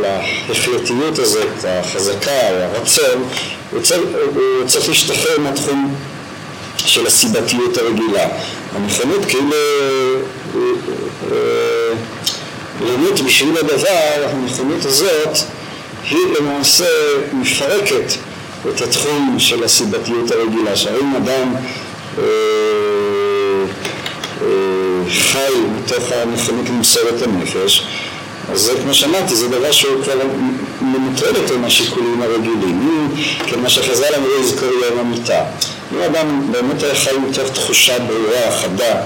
[0.49, 3.29] להחלטיות הזאת, החזקה, או הרצון,
[3.75, 4.01] הוא צריך,
[4.67, 5.95] צריך להשתחרר מהתחום
[6.77, 8.29] של הסיבתיות הרגילה.
[8.75, 9.51] הנכונות כאילו
[12.81, 15.39] למות בשביל הדבר, הנכונות הזאת
[16.11, 16.89] היא למעשה
[17.33, 18.13] מפרקת
[18.69, 21.55] את התחום של הסיבתיות הרגילה, שהאם אדם
[22.19, 22.25] אה,
[24.43, 27.87] אה, חי מתוך הנכונות למסור את הנפש,
[28.53, 30.15] אז זה כמו שאמרתי, זה דבר שהוא כבר
[30.81, 33.15] מנוטרל אותו מהשיקולים הרגילים,
[33.47, 35.45] כמו שחז"ל אמרו יזכור יום המיטה.
[35.93, 39.01] אם אדם באמת היה חי מתוך תחושה ברורה, חדה,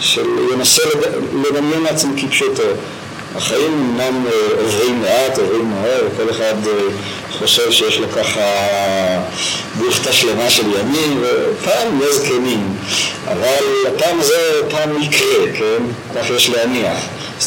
[0.00, 0.82] של ינסה
[1.34, 2.62] לדמיין לעצמו כפשוטו
[3.36, 6.72] החיים אמנם אה, עוברים לאט, עוברים מהר, כל אחד אה,
[7.38, 8.40] חושב שיש לו ככה
[9.78, 12.76] בוכתה שלמה של ימים, ופעם יהיה זקנים,
[13.26, 15.82] אבל הפעם הזה פעם יקרה, כן?
[16.14, 16.98] כך יש להניח.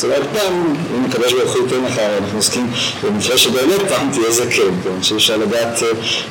[0.03, 2.71] אומרת, פעם, אם הקדוש ברוך הוא ייתן לך, אנחנו עוסקים
[3.03, 5.03] במקרה שבאמת פעם תהיה זקן, כן?
[5.03, 5.87] שאי אפשר לדעת אה,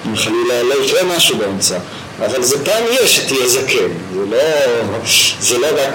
[0.07, 1.79] אם חלילה לא יקרה משהו באמצע,
[2.19, 4.39] אבל זה פעם יהיה שתהיה זקן, זה לא,
[5.41, 5.95] זה לא רק...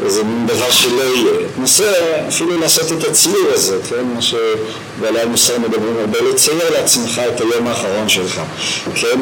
[0.00, 1.48] מין דבר שלא יהיה.
[1.56, 1.92] תנסה
[2.28, 4.04] אפילו לעשות את הציור הזה, כן?
[4.14, 8.40] מה שבעלי המוסר מדברים הרבה, לצייר לעצמך את היום האחרון שלך,
[8.94, 9.20] כן?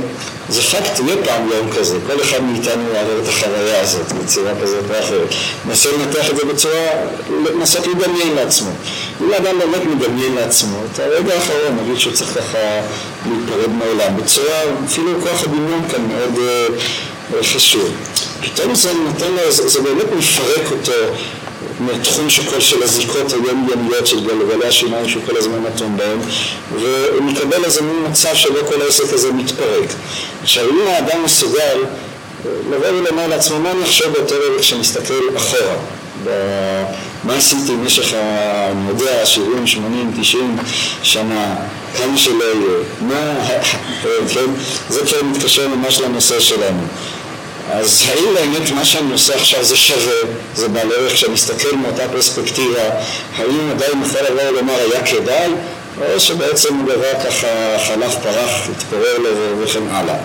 [0.48, 4.90] זה פקט, יהיה פעם יום כזה, כל אחד מאיתנו יעבור את החוויה הזאת בצורה כזאת
[4.90, 5.28] או אחרת.
[5.66, 6.88] ננסה לנתח את זה בצורה,
[7.30, 8.70] לנסות לדמיין לעצמו.
[9.20, 12.58] אם האדם באמת מדמיין לעצמו, את הרגע האחרון, נגיד שהוא צריך ככה
[13.26, 17.90] להיפרד מהעולם, בצורה, אפילו כוח הדמיון כאן מאוד uh, חשוב.
[18.40, 20.92] פתאום זה נותן לו, זה, זה באמת מפרק אותו
[21.80, 26.18] מתחום שכל של הזיקות היומיומיות של גלגלי השיניים שהוא כל הזמן נתון בהם
[26.80, 29.88] והוא מקבל איזה מין מצב שבו כל העסק הזה מתפרק.
[30.42, 31.78] עכשיו אם האדם מסוגל
[32.70, 35.76] לבוא ולומר לעצמו מה אני אחשוב באותו רגע כשמסתכל אחורה
[37.24, 40.56] מה עשיתי במשך, אני יודע, 70, 80, 90
[41.02, 41.54] שנה,
[41.96, 43.48] כמה שלא יהיה, מה,
[44.34, 44.50] כן,
[44.88, 46.82] זה כבר מתקשר ממש לנושא שלנו.
[47.72, 50.14] אז האם באמת מה שאני עושה עכשיו זה שווה,
[50.54, 52.82] זה בעל ערך כשאני מסתכל מאותה פרספקטיבה,
[53.36, 55.50] האם עדיין יכול לבוא ולומר היה כדאי,
[56.00, 57.46] או שבעצם הוא דבר ככה
[57.86, 60.16] חלף פרח, התפורר לו וכן הלאה.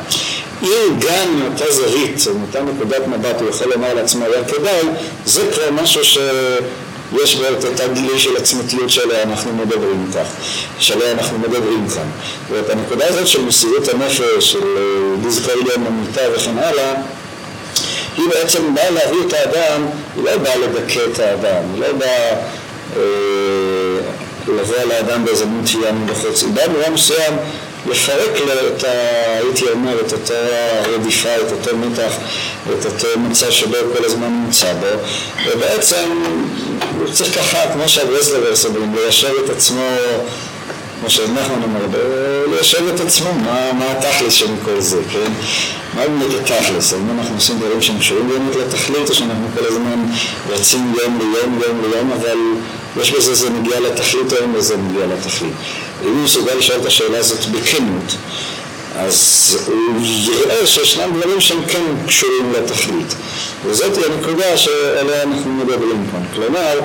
[0.63, 4.81] אם גם מאותה זווית, או מאותה נקודת מבט הוא יכול לומר לעצמו היה כדאי,
[5.25, 6.17] זה כבר משהו ש...
[7.23, 10.27] יש בו את אותה גילוי של עצמתיות שעליה אנחנו מדברים כך,
[10.79, 12.07] שעליה אנחנו מדברים כאן.
[12.49, 14.59] ואת הנקודה הזאת של מסירות הנפש, של
[15.25, 16.93] לזכור יום המיטה וכן הלאה,
[18.17, 22.31] היא בעצם באה להביא את האדם, היא לא באה לדכא את האדם, היא לא באה
[22.97, 23.01] אה,
[24.47, 27.33] לבוא על האדם באיזה מין תביעה מבחוץ, היא באה במובן מסוים
[27.89, 28.87] לפרק לו את ה...
[29.37, 30.33] הייתי אומר, את אותה
[30.93, 32.13] רדיפה, את אותו מתח,
[32.79, 34.87] את אותו מצב שבו הוא כל הזמן נמצא בו,
[35.45, 36.23] ובעצם
[36.99, 39.87] הוא צריך ככה, כמו שהברסלברס אומרים, ליישר את עצמו
[41.01, 41.79] כמו שנחמן אומר,
[42.51, 45.31] ליישב את עצמו, מה, מה התכלס של כל זה, כן?
[45.95, 46.93] מה באמת התכלס?
[46.93, 50.05] האם אנחנו עושים דברים שהם קשורים באמת לתכלית, או שאנחנו כל הזמן
[50.49, 52.37] רצים יום ליום, יום ליום, אבל
[53.01, 55.53] יש בזה זה מגיע לתכלית, או אין בזה מגיע לתכלית.
[56.03, 58.15] אם הוא מסוגל לשאול את השאלה הזאת בכנות,
[58.95, 63.15] אז הוא יראה שישנם דברים שהם כן קשורים לתכלית.
[63.65, 66.21] וזאת הנקודה שעליה אנחנו מדברים כאן.
[66.33, 66.79] כלומר,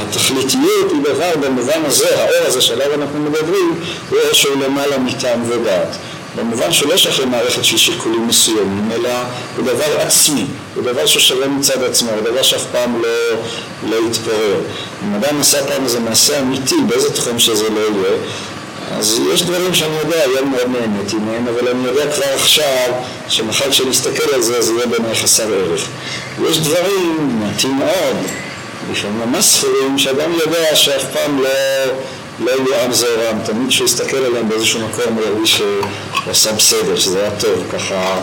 [0.00, 5.50] התכליתיות היא דבר במובן הזה, האור הזה שעליו אנחנו מדברים, הוא אור שהוא למעלה מטעם
[5.50, 5.96] ודעת.
[6.36, 9.10] במובן שהוא לא שייך למערכת של שיקולים מסוימים, אלא
[9.56, 13.36] הוא דבר עצמי, הוא דבר ששווה מצד עצמו, הוא דבר שאף פעם לא,
[13.90, 14.60] לא יתפורר.
[15.04, 18.16] אם אדם עשה פעם איזה מעשה אמיתי, באיזה תחום שזה לא יהיה,
[18.98, 22.92] אז יש דברים שאני יודע, היום מאוד נהניתי מהם, אבל אני יודע כבר עכשיו
[23.28, 25.88] שמחר כשנסתכל על זה, זה יהיה בעיניי חסר ערך.
[26.50, 28.16] יש דברים מעטים מאוד,
[28.92, 31.48] לפעמים ממש ספורים, שאדם יודע שאף פעם לא,
[32.40, 36.96] לא יהיו עם זעורם, תמיד כשהוא יסתכל עליהם באיזשהו מקום הוא ירגיש שהוא עשה בסדר,
[36.96, 38.20] שזה היה טוב, ככה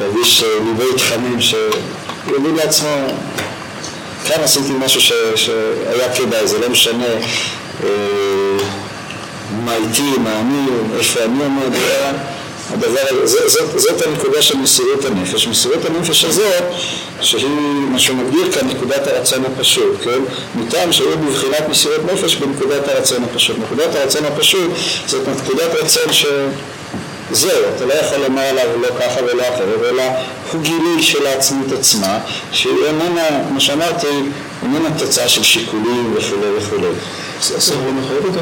[0.00, 3.06] ירגיש ליבי תכנים שיודעים לעצמו
[4.28, 7.06] כאן עשיתי משהו ש, שהיה כדאי, זה לא משנה
[7.84, 7.88] אה,
[9.64, 10.66] מה איתי, מה אני,
[10.98, 11.76] איפה אני עומד,
[12.70, 15.46] הדבר, זה, זאת, זאת הנקודה של מסירות הנפש.
[15.46, 16.64] מסירות הנפש הזאת,
[17.20, 17.48] שהיא
[17.90, 20.20] מה שמגדיר כאן נקודת הרצון הפשוט, כן?
[20.54, 23.56] מטעם שהיא בבחינת מסירות נפש בנקודת הרצון הפשוט.
[23.58, 24.70] נקודת הרצון הפשוט
[25.06, 26.26] זאת נקודת רצון ש...
[27.76, 30.02] אתה לא יכול לומר עליו לא ככה ולא אחרת, אלא
[30.52, 32.18] הוא גילוי של העצמות עצמה,
[32.52, 34.06] שהיא איננה, כמו שאמרתי,
[34.62, 36.88] איננה תוצאה של שיקולים וכולי וכולי.
[37.38, 38.40] הספר לא מחייב אותה?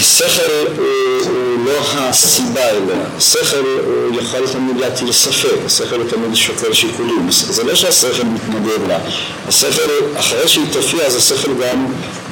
[0.00, 7.26] השכל הוא לא הסיבה אליה, השכל הוא יכול תמיד להטיל ספק, השכל תמיד שוקל שיקולים,
[7.30, 8.98] זה לא שהשכל מתנגד לה,
[9.48, 11.86] השכל, אחרי שהיא תופיע אז השכל גם,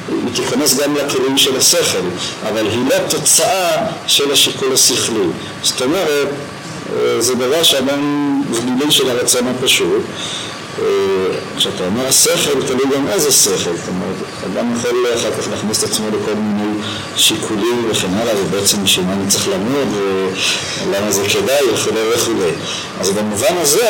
[0.09, 2.05] היא תיכנס גם לכלים של השכל,
[2.49, 5.25] אבל היא לא תוצאה של השיקול השכלי,
[5.63, 6.27] זאת אומרת,
[7.19, 10.01] זה דבר שאדם, זה גילוי של הרצון הפשוט
[11.57, 15.89] כשאתה אומר השכל, תלוי גם איזה שכל, זאת אומרת, אדם יכול אחר כך להכניס את
[15.89, 16.81] עצמו לכל מיני
[17.15, 19.87] שיקולים וכן הלאה, ובעצם בשביל מה אני צריך למוד,
[20.87, 22.51] ולמה זה כדאי וכולי וכולי.
[22.99, 23.87] אז במובן הזה,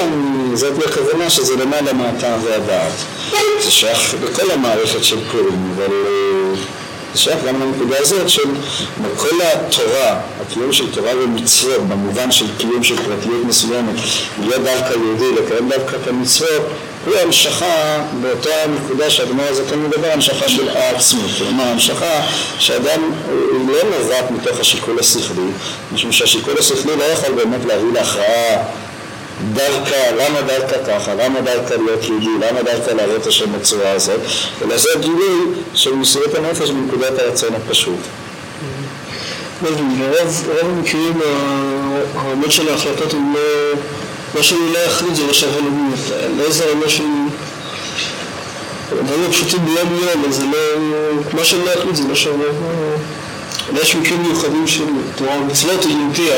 [0.54, 2.93] זאת הכוונה שזה למעלה מהטעם והדעת.
[3.63, 5.93] זה שייך לכל המערכת של פורים, אבל
[7.15, 8.49] זה שייך גם לנקודה הזאת של
[9.17, 13.95] כל התורה, הקיום של תורה ומצוות, במובן של קיום של פרטיות מסוימת,
[14.39, 16.62] להיות דווקא יהודי, לקיים דווקא את המצוות,
[17.06, 22.21] הוא המשכה באותה נקודה שהדמור הזה כאן מדבר, המשכה של העצמות, כלומר המשכה
[22.60, 25.51] שאדם הוא לא נובעת מתוך השיקול השכלי,
[25.93, 28.63] משום שהשיקול השכלי לא יכול באמת להביא להכרעה
[29.54, 34.19] דווקא, למה דווקא ככה, למה דווקא להיות יהודי, למה דווקא להראות השם בצורה הזאת,
[34.62, 35.39] אלא זה גילוי
[35.74, 38.00] של מסירות הנפש בנקודת הרצון הפשוט.
[39.62, 41.19] ברוב המקרים
[42.15, 43.41] העומד של ההחלטות הם לא
[44.36, 46.00] מה שאני לא אחליט זה לא שווה למות.
[46.38, 47.30] לא זה מה שאני...
[49.06, 50.91] דברים פשוטים ביום יום, אז זה לא...
[51.34, 52.48] מה שאני לא אחליט זה לא שווה.
[53.73, 54.84] יש מקרים מיוחדים של
[55.15, 56.30] תורה ומצוות היא נטי,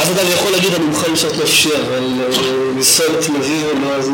[0.00, 2.04] אז אדם יכול להגיד אני מוכן לשעות נפשי, אבל
[2.76, 4.10] לנסוע לתל אביב ולא זה...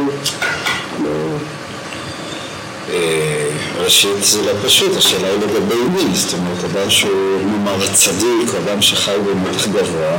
[3.81, 8.59] ראשית זה לא פשוט, השאלה היא לגבי מי, זאת אומרת, אדם שהוא נאמר צדיק, או
[8.59, 10.17] אדם שחי במתח גבוה,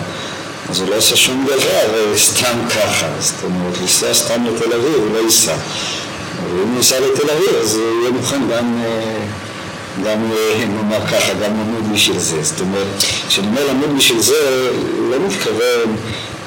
[0.70, 5.14] אז הוא לא עושה שום דבר סתם ככה, זאת אומרת, לנסוע סתם לתל אביב הוא
[5.14, 5.56] לא ייסע.
[6.50, 8.84] ואם הוא ייסע לתל אביב אז הוא יהיה מוכן גם,
[10.06, 12.44] גם נאמר ככה, גם למוד בשביל זה.
[12.44, 14.70] זאת אומרת, כשאני אומר למוד בשביל זה,
[15.10, 15.96] לא מתכוון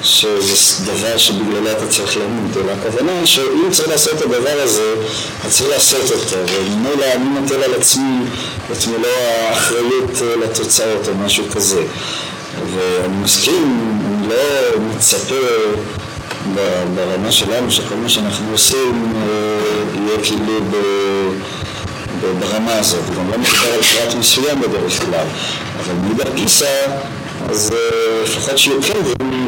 [0.02, 4.94] שזה דבר שבגללו אתה צריך למות, אלא הכוונה היא שאם צריך לעשות את הדבר הזה,
[5.40, 8.18] אתה צריך לעשות אותו, וממילא אני נוטל על עצמי
[8.72, 9.10] את מלוא
[9.48, 10.10] האחריות
[10.44, 11.82] לתוצאות או משהו כזה.
[12.74, 15.34] ואני מסכים, אני לא מצפה
[16.94, 19.12] ברמה שלנו שכל מה שאנחנו עושים
[19.94, 20.60] יהיה כאילו
[22.38, 25.26] ברמה הזאת, גם לא מדבר על פרט מסוים בדרך כלל,
[25.80, 26.86] אבל מאידך גיסא
[27.50, 27.74] אז
[28.24, 28.94] לפחות שיהיו כן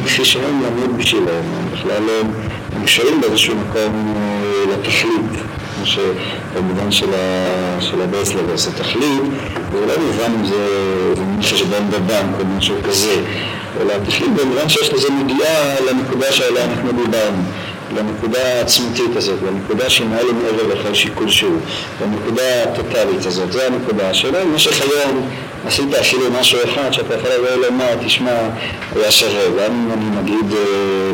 [0.05, 2.03] כפי שהם לעמוד בשבילם, הם בכלל
[2.73, 4.15] הם שואלים באיזשהו מקום
[4.73, 5.41] לתכלית,
[5.77, 6.93] כמו שבמובן
[7.81, 9.23] של הברסלב זה תכלית,
[9.75, 10.57] לא מובן אם זה
[11.43, 13.15] חשבון בבנק או משהו כזה,
[13.81, 17.43] אלא התכלית במובן שיש לזה נגיעה לנקודה שעליה אנחנו דיברנו.
[17.97, 21.61] לנקודה העצמתית הזאת, לנקודה שהיא מעל ומעבר לכל שיקול שהוא,
[22.03, 24.11] לנקודה הטוטלית הזאת, זו הנקודה.
[24.11, 25.29] אם במשך היום
[25.67, 28.39] עשית אפילו משהו אחד שאתה יכול לבוא לומר, תשמע,
[28.97, 30.59] היה שווה, גם אם אני נגיד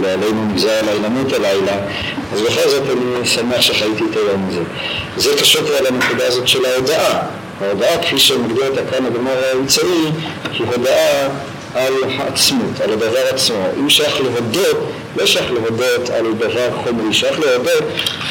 [0.03, 1.77] לעלינו נגזר עליי למות הלילה,
[2.33, 4.63] אז בכל זאת אני שמח שחייתי את היום הזה.
[5.17, 7.23] זה קשור כבר לנקודה הזאת של ההודעה.
[7.61, 9.87] ההודעה, כפי שמגדיר אותה כאן הגמר האמצעי,
[10.53, 11.29] היא הודעה
[11.75, 13.65] על העצמות, על הדבר עצמו.
[13.81, 17.85] אם שייך להודות, לא שייך להודות על דבר חומרי, שייך להודות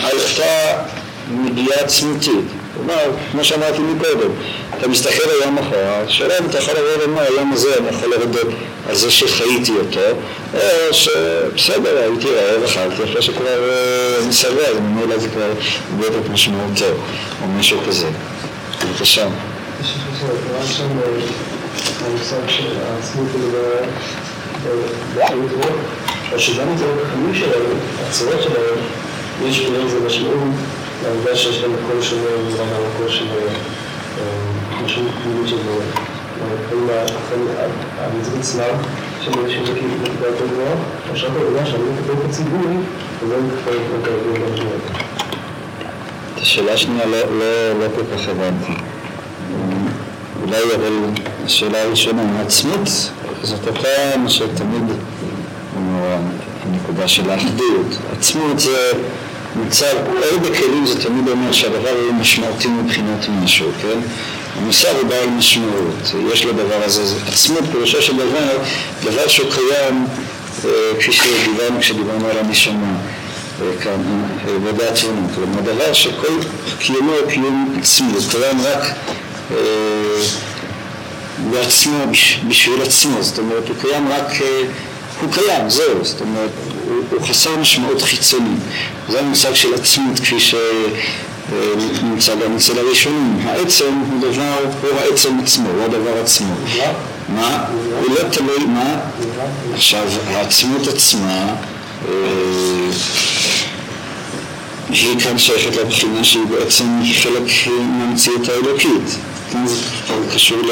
[0.04, 0.84] על אותה
[1.32, 2.46] נגיעה עצמותית.
[2.76, 4.32] כלומר, כמו שאמרתי מקודם,
[4.78, 8.48] אתה מסתכל היום אחורה, השאלה אם אתה יכול לבוא ולומר, היום הזה אני יכול להודות
[8.90, 10.00] על זה שחייתי אותו,
[10.54, 13.72] או שבסדר, הייתי רעב, אכלתי, אחרי שכבר
[14.24, 15.52] אני שבע, אז ממילא זה כבר
[16.00, 16.86] יותר משמעותו,
[17.42, 18.08] או משהו כזה.
[18.84, 19.28] בבקשה.
[22.06, 23.28] המושג של העצמות
[25.16, 25.52] באחריות
[26.34, 28.78] או שגם את החיים שלהם, הצורות שלהם,
[29.46, 30.54] יש בהם איזה משמעות
[31.04, 32.22] לעובדה שיש להם מקום שונה
[32.58, 33.26] גם מהמקום של
[34.86, 35.58] משמעות פנימית של
[37.32, 37.48] האם
[38.00, 38.64] המצוות עצמם
[39.22, 40.76] של אנשים זה כאילו נקודה יותר גבוהה,
[41.16, 42.62] שרק העובדה שאני מקבל את הציבור
[43.24, 44.06] וזה מקבל את
[44.40, 44.80] גם שלהם.
[46.36, 48.89] את השאלה השנייה לא כל כך הבנתי.
[50.50, 50.94] אולי אבל
[51.46, 53.12] השאלה הראשונה, העצמות
[53.44, 54.84] זאת אותה מה שתמיד
[56.66, 57.98] הנקודה של האחדות.
[58.18, 58.92] עצמות זה
[59.56, 64.00] מצב, אלה בכלים זה תמיד אומר שהדבר הוא משמעותי מבחינת משהו, כן?
[64.58, 68.58] המושג הוא בעל משמעות, יש לדבר הזה, עצמות פירושו של דבר,
[69.04, 70.08] דבר שהוא קיים
[71.00, 72.96] כפי שדיברנו כשדיברנו על הנשמה
[73.82, 74.02] כאן,
[74.66, 76.34] בדעת תבונה, כלומר דבר שכל
[76.80, 78.84] קיומו הוא קיום עצמי, זה קיים רק
[81.52, 81.98] בעצמו,
[82.48, 84.32] בשביל עצמו, זאת אומרת, הוא קיים רק,
[85.22, 86.50] הוא קיים, זהו, זאת אומרת,
[86.88, 88.60] הוא, הוא חסר משמעות חיצונית.
[89.10, 93.40] זה המושג של עצמות כפי שנמצא גם אצל הראשונים.
[93.46, 96.54] העצם הוא דבר, הוא העצם עצמו, הוא הדבר עצמו.
[97.36, 97.66] מה?
[98.00, 98.96] הוא לא תלוי, מה?
[99.74, 101.56] עכשיו, העצמות עצמה
[104.90, 106.86] היא כאן שייכת לבחינה שהיא בעצם
[107.22, 107.44] חלק
[107.82, 109.16] מהמציאות האלוקית.
[109.52, 109.76] כאן זה
[110.34, 110.70] קשור ל...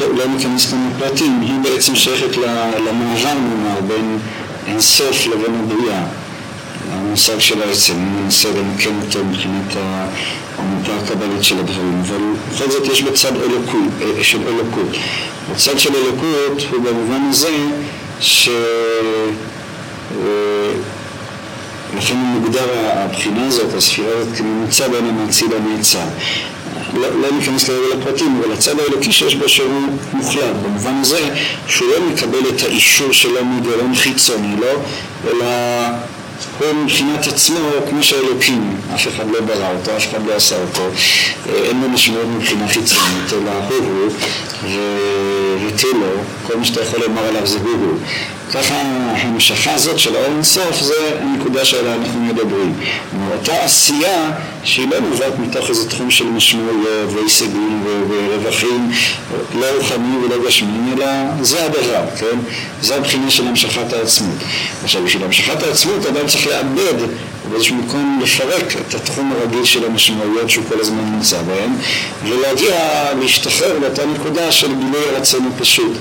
[0.00, 4.18] לא ניכנס כאן לפרטים, היא בעצם שייכת למעבר נאמר בין
[4.66, 6.02] אינסוף לבין הבריאה.
[6.92, 12.20] המושג של העצם, אני מנסה למקם אותו מבחינת העמותה הקבלית של הדברים, אבל
[12.52, 13.92] בכל זאת יש בצד אלוקות,
[14.22, 14.96] של אלוקות.
[15.52, 17.52] בצד של אלוקות הוא במובן הזה
[18.20, 18.48] ש...
[21.96, 26.04] לכן מוגדר הבחינה הזאת, הספירה הזאת, כממוצע בין המאציל לנעצר.
[26.94, 31.28] לא, לא ניכנס לרגל לפרטים, אבל הצד האלוקי שיש בו שהוא מוחלט, במובן הזה
[31.66, 34.72] שהוא לא מקבל את האישור שלו מגורם חיצוני, לא,
[35.30, 35.46] אלא
[36.58, 37.58] הוא מבחינת עצמו
[37.90, 40.88] כמו שהאלוקים, אף אחד לא ברא אותו, אף אחד לא עשה אותו,
[41.54, 44.10] אין לו משמעות מבחינה חיצונית, אלא הוא
[44.62, 44.78] הוא,
[45.66, 47.98] ותו לו, כל מה שאתה יכול לומר עליו זה הוא הוא.
[48.52, 52.74] ככה ההמשכה הזאת של האור אינסוף זה הנקודה שעליה אנחנו מדברים.
[53.32, 54.30] אותה עשייה
[54.64, 58.90] שהיא לא נובעת מתוך איזה תחום של משמעויות והישגים ורווחים,
[59.54, 61.06] לא רוחניים ולא גשמיים, אלא
[61.40, 62.38] זה הדבר, כן?
[62.82, 64.38] זה הבחינה של המשכת העצמות.
[64.84, 67.06] עכשיו בשביל המשכת העצמות אדם צריך לאבד
[67.50, 71.70] באיזשהו מקום לפרק את התחום הרגיל של המשמעויות שהוא כל הזמן נמצא בהן
[72.24, 72.74] ולהגיע,
[73.20, 75.92] להשתחרר לאותה נקודה של גילוי הרצון הפשוט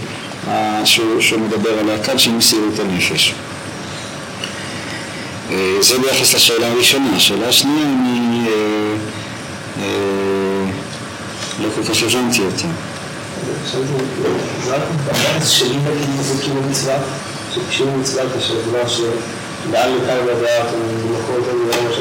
[0.85, 3.33] שהוא, מדבר עליה כאן של מסירות הנפש.
[5.51, 7.15] אה, זה ביחס לשאלה הראשונה.
[7.15, 8.95] השאלה השנייה, אני אה,
[9.81, 10.71] אה,
[11.59, 12.67] לא כל כך הבנתי אותה.
[14.65, 14.81] זה רק
[15.41, 16.29] זה
[16.69, 16.97] מצווה,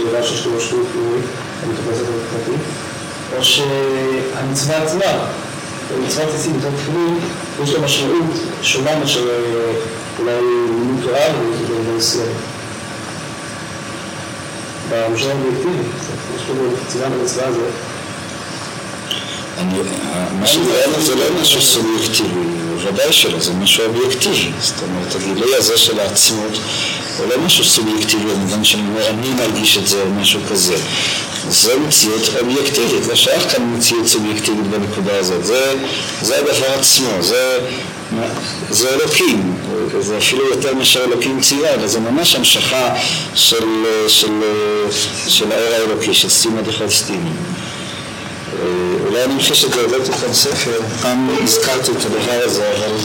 [0.04, 1.24] מראה של פנימית,
[1.62, 2.62] המתופסת מבחינתי,
[3.36, 5.26] או שהמצווה עצמה,
[5.94, 7.18] המצווה הבסיסית בתור תפילין,
[7.62, 8.24] יש לה משמעות
[8.62, 9.28] שונה מאשר
[10.18, 11.20] אולי לימוד תורה
[11.70, 12.28] ובנסיון.
[14.90, 15.82] במשל האובייקטיבי,
[16.36, 17.72] יש לנו קצינה במצווה הזאת.
[20.98, 22.40] זה לא משהו סובייקטיבי,
[22.84, 24.50] ודאי שלא, זה משהו אובייקטיבי.
[24.60, 26.52] זאת אומרת, הגילוי הזה של העצמות
[27.18, 30.76] הוא לא משהו סובייקטיבי, במובן שאני אומר, אני מרגיש את זה או משהו כזה.
[31.48, 35.44] זה מציאות אובייקטיבית, לא שייך כאן מציאות סובייקטיבית בנקודה הזאת.
[35.44, 35.74] זה,
[36.22, 37.58] זה הדבר עצמו, זה,
[38.70, 39.56] זה אלוקים,
[40.00, 42.94] זה אפילו יותר מאשר אלוקים ציווה, אבל זה ממש המשכה
[43.34, 43.64] של,
[44.08, 44.28] של,
[44.88, 47.30] של, של האור האלוקי, של סטימה דחת סטימה.
[49.06, 52.96] אולי אני חושב שזה הבאתי כאן ספר, פעם הזכרתי את הדבר הזה, אבל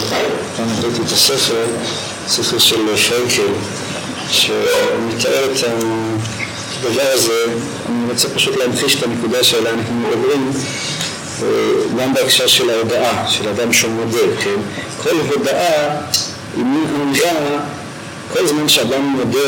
[0.57, 1.65] פעם הבאתי את הספר,
[2.27, 3.51] ספר של פרנקל,
[4.31, 7.45] שמתאר את הדבר הזה,
[7.89, 10.51] אני רוצה פשוט להמחיש את הנקודה שעליה אנחנו מדברים,
[11.99, 14.59] גם בהקשר של ההודעה, של אדם שהוא מודה, כן?
[15.03, 15.97] כל הודעה
[16.57, 17.59] היא מין עמדה,
[18.33, 19.39] כל זמן שאדם מודה,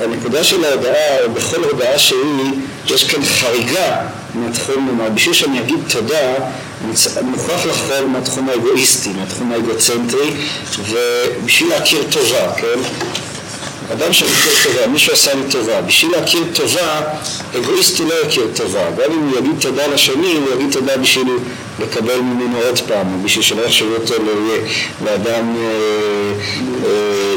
[0.00, 2.52] הנקודה של ההודעה, או בכל הודעה שהיא,
[2.86, 3.96] יש כאן חריגה
[4.38, 6.34] מהתחום, כלומר, בשביל שאני אגיד תודה,
[7.16, 10.30] אני מוכרח לחזור מהתחום האגואיסטי, מהתחום האגוצנטרי,
[10.88, 12.80] ובשביל להכיר טובה, כן?
[13.92, 17.00] אדם שמכיר טובה, מישהו עשה לי טובה, בשביל להכיר טובה,
[17.56, 21.26] אגואיסטי לא יכיר טובה, גם אם הוא יגיד תודה לשני, הוא יגיד תודה בשביל
[21.80, 24.14] לקבל ממנו עוד פעם, בשביל שלא יחשבו אותו
[25.04, 25.56] לאדם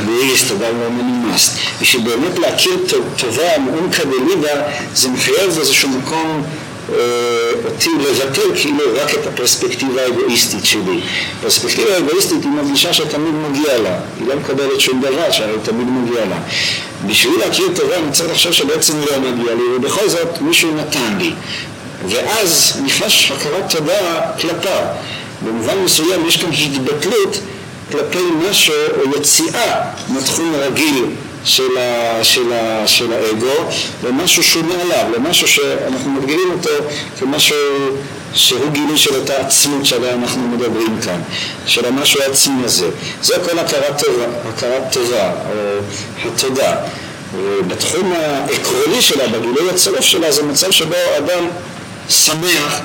[0.06, 1.58] לואיסט, אדם לא מנימאסט.
[1.82, 2.74] בשביל באמת להכיר
[3.18, 4.62] טובה מעומקא דליבה,
[4.96, 6.44] זה מחייב איזשהו מקום
[7.66, 11.02] אותי לבטל כאילו רק את הפרספקטיבה האגואיסטית שלי.
[11.40, 15.30] הפרספקטיבה האגואיסטית היא מרגישה שתמיד מגיע לה, היא לא מקבלת שום דבר
[15.64, 16.38] תמיד מגיע לה.
[17.08, 21.32] בשביל להכיר טובה אני צריך לחשוב שבעצם לא מגיע לי, ובכל זאת מישהו נתן לי.
[22.10, 24.86] ואז נכנס הכרת תודה כלפיו.
[25.46, 27.38] במובן מסוים יש כאן התבטלות
[27.92, 28.18] כלפי
[28.50, 31.06] משהו או יציאה מהתחום הרגיל
[31.44, 33.70] של, ה, של, ה, של האגו
[34.04, 36.70] למשהו שונה עליו, למשהו שאנחנו מגדירים אותו
[37.20, 37.58] כמשהו
[38.34, 41.22] שהוא גילוי של אותה עצמות שעליה אנחנו מדברים כאן,
[41.66, 42.90] של המשהו העצמי הזה.
[43.22, 45.80] זה כל הכרת טובה, הכרת טובה או
[46.28, 46.76] התודה.
[47.68, 51.48] בתחום העקרוני שלה, בגילוי הצרוף שלה, זה מצב שבו אדם
[52.10, 52.82] שמח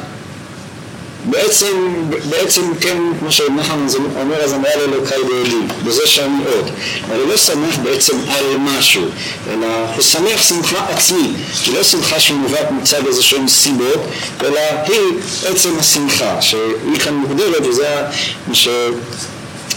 [1.30, 3.86] בעצם, בעצם כן, כמו שנחמן
[4.20, 6.70] אומר, אז אמרה לאלוקי באלים, בזה שאני עוד.
[7.08, 9.02] הוא לא שמח בעצם על משהו,
[9.50, 14.00] אלא הוא שמח שמחה עצמית, היא לא שמחה שמובאת מצד איזה שהן סיבות,
[14.44, 18.02] אלא היא עצם השמחה, שהיא כאן מוגדרת, וזה
[18.46, 18.68] מה ש...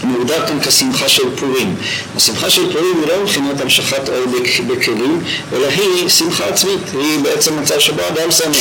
[0.02, 1.76] מוגדר כאן כשמחה של פורים.
[2.16, 4.24] השמחה של פורים היא לא מבחינת המשכת אור
[4.66, 5.20] בכלים,
[5.52, 8.56] אלא היא שמחה עצמית, היא בעצם מצב שבו אדם שמח.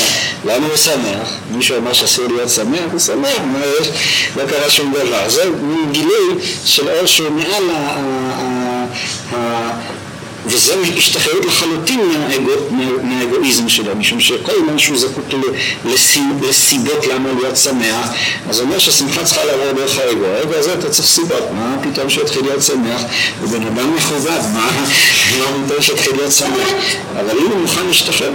[0.45, 1.33] למה הוא שמח?
[1.51, 2.79] מישהו אמר שאסור להיות שמח?
[2.91, 3.87] הוא שמח, מה יש?
[4.37, 5.29] לא קרה שום דבר.
[5.29, 5.43] זה
[5.91, 6.35] גילוי
[6.65, 7.63] של אור שהוא מעל.
[10.45, 12.51] וזה השתחררות לחלוטין מהאגו,
[13.03, 15.25] מהאגואיזם שלו, משום שכל זמן שהוא זקוק
[16.41, 18.09] לסיבות למה להיות שמח,
[18.49, 20.25] אז הוא אומר שהשמחה צריכה לעבור דרך האגו.
[20.25, 23.01] האגו הזה אתה צריך סיבות, מה פתאום שיתחיל להיות שמח?
[23.41, 24.69] הוא בן אדם מכובד, מה
[25.67, 26.69] פתאום שיתחיל להיות שמח?
[27.19, 28.31] אבל אם הוא מוכן להשתחרר,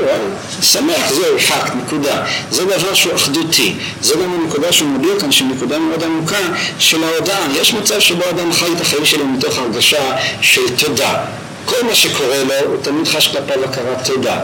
[0.62, 2.24] שמח, זהו, חק, נקודה.
[2.50, 3.74] זה דבר שהוא אחדותי.
[4.02, 6.38] זה גם הנקודה שהוא מודיע כאן, שהיא נקודה מאוד עמוקה
[6.78, 7.46] של ההודעה.
[7.60, 11.24] יש מצב שבו אדם חי את החיים שלו מתוך הרגשה של תודה.
[11.64, 14.38] כל מה שקורה לו, הוא תמיד חש כלפיו הכרת תודה.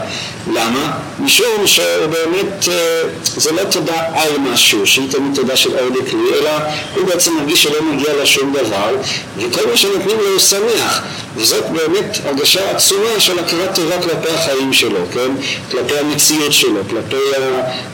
[0.53, 0.91] למה?
[1.19, 6.49] משום שבאמת אה, זה לא תודה על משהו, שהיא תמיד תודה של אורלי כלי, אלא
[6.95, 8.95] הוא בעצם מרגיש שלא מגיע לו שום דבר,
[9.37, 11.03] וכל מה שנותנים לו הוא שמח.
[11.35, 15.31] וזאת באמת הרגשה עצומה של הכרת טובה כלפי החיים שלו, כן?
[15.71, 17.15] כלפי המציאות שלו, כלפי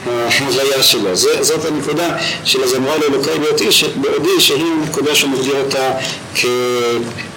[0.05, 1.15] ההוויה שלו.
[1.15, 2.07] זה, זאת הנקודה
[2.43, 3.29] של הזמרה לאלוקי
[3.95, 5.91] בעודי, שהיא הנקודה שהוא מגדיר אותה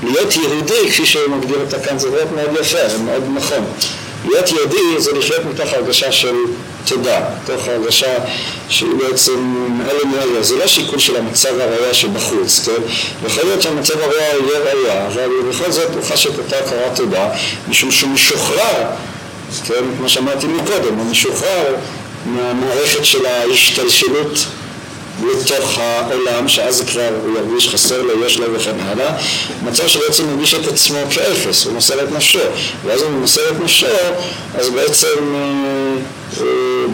[0.01, 3.65] כלהיות יהודי, כפי שהוא מגדיר אותה כאן, זה מאוד מאוד יפה, זה מאוד נכון.
[4.25, 6.35] להיות יהודי זה לחיות מתוך הרגשה של
[6.85, 8.15] תודה, מתוך הרגשה
[8.69, 12.83] שהיא בעצם אלה מאלה, זה לא שיקול של המצב הרעייה שבחוץ, כן?
[13.27, 17.29] יכול להיות שהמצב הרעייה יהיה רעייה, אבל בכל זאת הוא חש את אותה הכרת תודה,
[17.69, 18.85] משום שהוא משוחרר,
[19.65, 19.85] כן?
[19.99, 21.75] כמו שאמרתי מקודם, הוא משוחרר
[22.27, 24.47] מהמערכת של ההשתלשלות
[25.23, 29.17] לתוך העולם, שאז כבר הוא ירגיש חסר לו, יש לו וכן הלאה,
[29.63, 32.39] מצב שבעצם הוא מרגיש את עצמו כאפס, הוא מוסר את נפשו,
[32.85, 33.87] ואז הוא מוסר את נפשו,
[34.59, 36.47] אז בעצם אה, אה,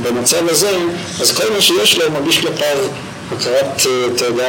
[0.02, 0.78] במצב הזה,
[1.20, 2.78] אז כל מה שיש לו מרגיש כלפיו
[3.32, 4.44] הכרת אה, תודה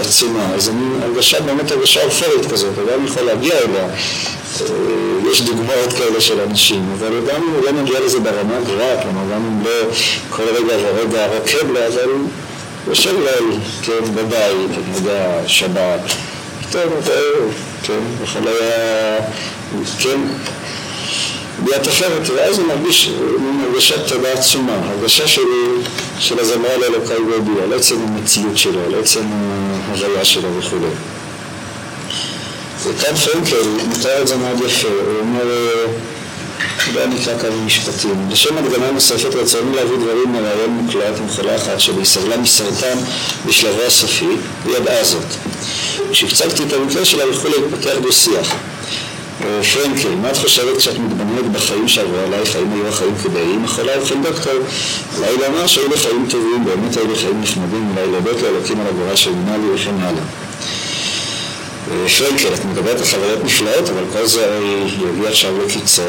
[0.00, 3.88] עצומה, אז אני הרגשה, באמת הרגשה אופרית כזאת, אדם יכול להגיע אליה
[5.30, 9.34] יש דוגמאות כאלה של אנשים, אבל גם אם הוא לא מגיע לזה ברמה גבוהה, כלומר
[9.34, 9.94] גם אם לא
[10.30, 12.10] כל רגע ורגע רוקד לו, אבל
[12.88, 16.00] יושב לו, כן, בבית, אני יודע, שבת,
[16.72, 17.08] טוב,
[17.82, 19.18] כן, יכול היה,
[19.98, 20.20] כן,
[21.64, 23.10] ביד אחרת, ואז הוא מרגיש
[23.70, 25.42] הרגשת תודה עצומה, הרגשה של,
[26.18, 29.22] של הזמרה לאלוקי גובי, על עצם המציאות שלו, על עצם
[29.88, 31.17] ההוויה שלו וכו'.
[32.82, 35.44] וכאן פרנקל מתאר את זה מאוד יפה, הוא אומר,
[36.94, 38.28] אולי נקרא כמה משפטים.
[38.30, 42.98] לשם הדגמה נוספת רצינו להביא דברים מרעיון מוקלט עם חולה אחת שלי סבלה מסרטן
[43.46, 45.24] בשלבו הסופי, וידעה זאת.
[46.12, 48.54] כשהצגתי את המקרה שלה יכלו להתפתח דו-שיח.
[49.72, 53.64] פרנקל, מה את חושבת כשאת מתבוננת בחיים שעברו עלייך, האם היו החיים כדאיים?
[53.64, 54.52] החולה ובכן דוקטור,
[55.18, 59.30] אולי לומר שהיו לחיים טובים, באמת היו לחיים נחמדים, אולי להודות לאלוקים על הגבורה של
[59.30, 60.47] לי וכן הלאה.
[62.18, 64.58] פרנקל, את מדברת על חוויות נפלאות, אבל כל זה
[64.98, 66.02] יביא עכשיו לקיצו.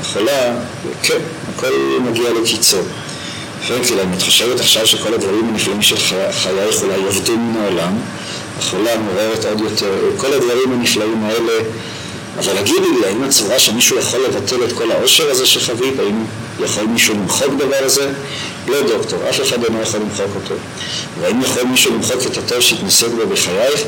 [0.00, 0.54] החולה,
[1.02, 1.18] כן,
[1.54, 2.76] הכל מגיע לקיצו.
[3.68, 5.96] פרנקל, אם את חושבת עכשיו שכל הדברים הנפלאים של
[6.30, 7.92] חייך אולי יעבדו מן העולם,
[8.58, 11.52] החולה מעוררת עוד יותר, כל הדברים הנפלאים האלה,
[12.38, 15.98] אבל תגידי לי, האם סבורה שמישהו יכול לבטל את כל העושר הזה שחווית?
[15.98, 16.24] האם
[16.64, 18.10] יכול מישהו למחוק דבר הזה?
[18.68, 20.54] לא דוקטור, אף אחד אינו יכול למחוק אותו.
[21.20, 23.80] והאם יכול מישהו למחוק את הטוב שהתנסית בו בחייך?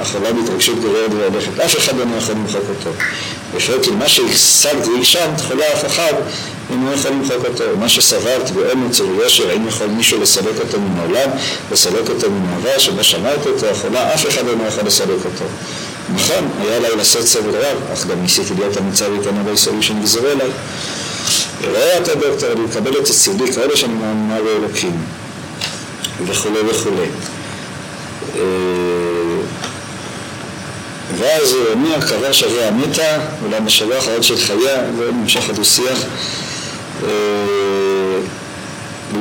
[0.00, 1.60] החולה בהתרגשות גבוהת והולכת.
[1.60, 2.90] אף אחד אינו יכול למחוק אותו.
[3.54, 6.12] ושואלת מה שהשגת והגשמת, חולה אף אחד
[6.70, 7.64] אינו יכול למחוק אותו.
[7.78, 11.30] מה שסברת באומץ וביושר, האם יכול מישהו לסלק אותו מן העולם,
[11.72, 15.44] לסלק אותו מן העבר, שבו שמעת אותו, החולה, אף אחד אינו יכול לסלק אותו.
[16.14, 20.50] נכון, היה עליי לעשות סבל רב, אך גם ניסיתי להיות המצב איתנו ביסודי שנגזרו אליי.
[21.62, 25.02] וראה אתה דוקטור, אני מקבל את הציודי כאלה שאני מאמינה באלוקים
[26.26, 27.06] וכולי וכולי.
[28.36, 28.40] אה,
[31.18, 36.04] ואז הוא אומר, קבר שבוע מתה, אולם בשבוע האחרון של חייה, ונמשך הדו-שיח.
[37.04, 37.08] אה,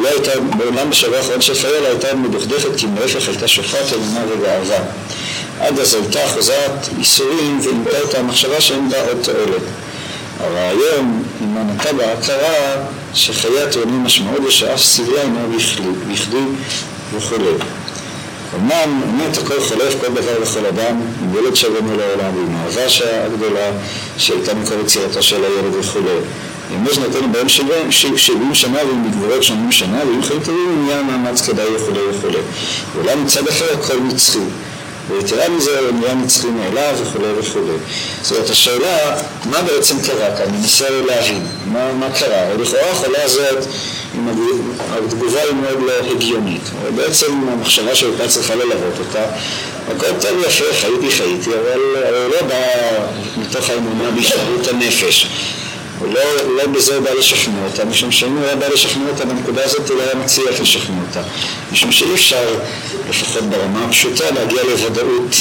[0.01, 4.25] לא הייתה, בעולם בשבוע האחרון של חייה לא הייתה מדוכדכת, כי מהפך הייתה שופעת אמונה
[4.31, 4.79] וגאווה.
[5.59, 9.61] עד אז הייתה אחוזת ייסורים ואימתה אותה המחשבה שאין בה עוד תועלת.
[10.39, 15.39] הרעיון עם הנתה בהכרה שחיי טוענים משמעות ושאף סבלה אינו
[16.11, 16.38] בכדי
[17.13, 17.36] וכו'.
[18.55, 21.01] אמנם אמת הכל חולף כל דבר לכל אדם,
[21.38, 22.81] ילד שבנו לעולם ועם האהבה
[23.25, 23.71] הגדולה
[24.17, 25.99] שהייתה מקור יצירתו של הילד וכו'.
[26.75, 31.41] אם יש נותן בהם שבעים שנה ועם מגבורות שמונים שנה ועם חיים טובים נהיה מאמץ
[31.41, 32.39] כדאי וכו' וכו'.
[32.95, 34.39] ואולי מצד אחר הכל נצחי.
[35.10, 37.78] ויתרה מזה הוא נהיה נצחי מאליו וכולי וכולי.
[38.22, 40.45] זאת אומרת, השאלה, מה בעצם קרה כאן?
[40.49, 42.53] אני מנסה להבין, מה, מה קרה?
[42.53, 43.66] לכאורה החולה הזאת,
[44.89, 46.62] התגובה היא מאוד לא הגיונית.
[46.95, 49.26] בעצם המחשבה שהייתה צריכה ללוות אותה,
[49.88, 51.80] הכל טוב יפה, חייתי חייתי, אבל
[52.32, 52.62] לא בא
[53.38, 55.30] מתוך האמונה בהשתנות הנפש.
[56.01, 56.21] לא,
[56.57, 59.89] לא בזה הוא בא לשכנע אותה, משום שאם הוא היה בא לשכנע אותה בנקודה הזאת
[59.89, 61.21] הוא לא היה מצליח לשכנע אותה.
[61.71, 62.59] משום שאי אפשר,
[63.09, 65.35] לפחות ברמה הפשוטה, להגיע לוודאות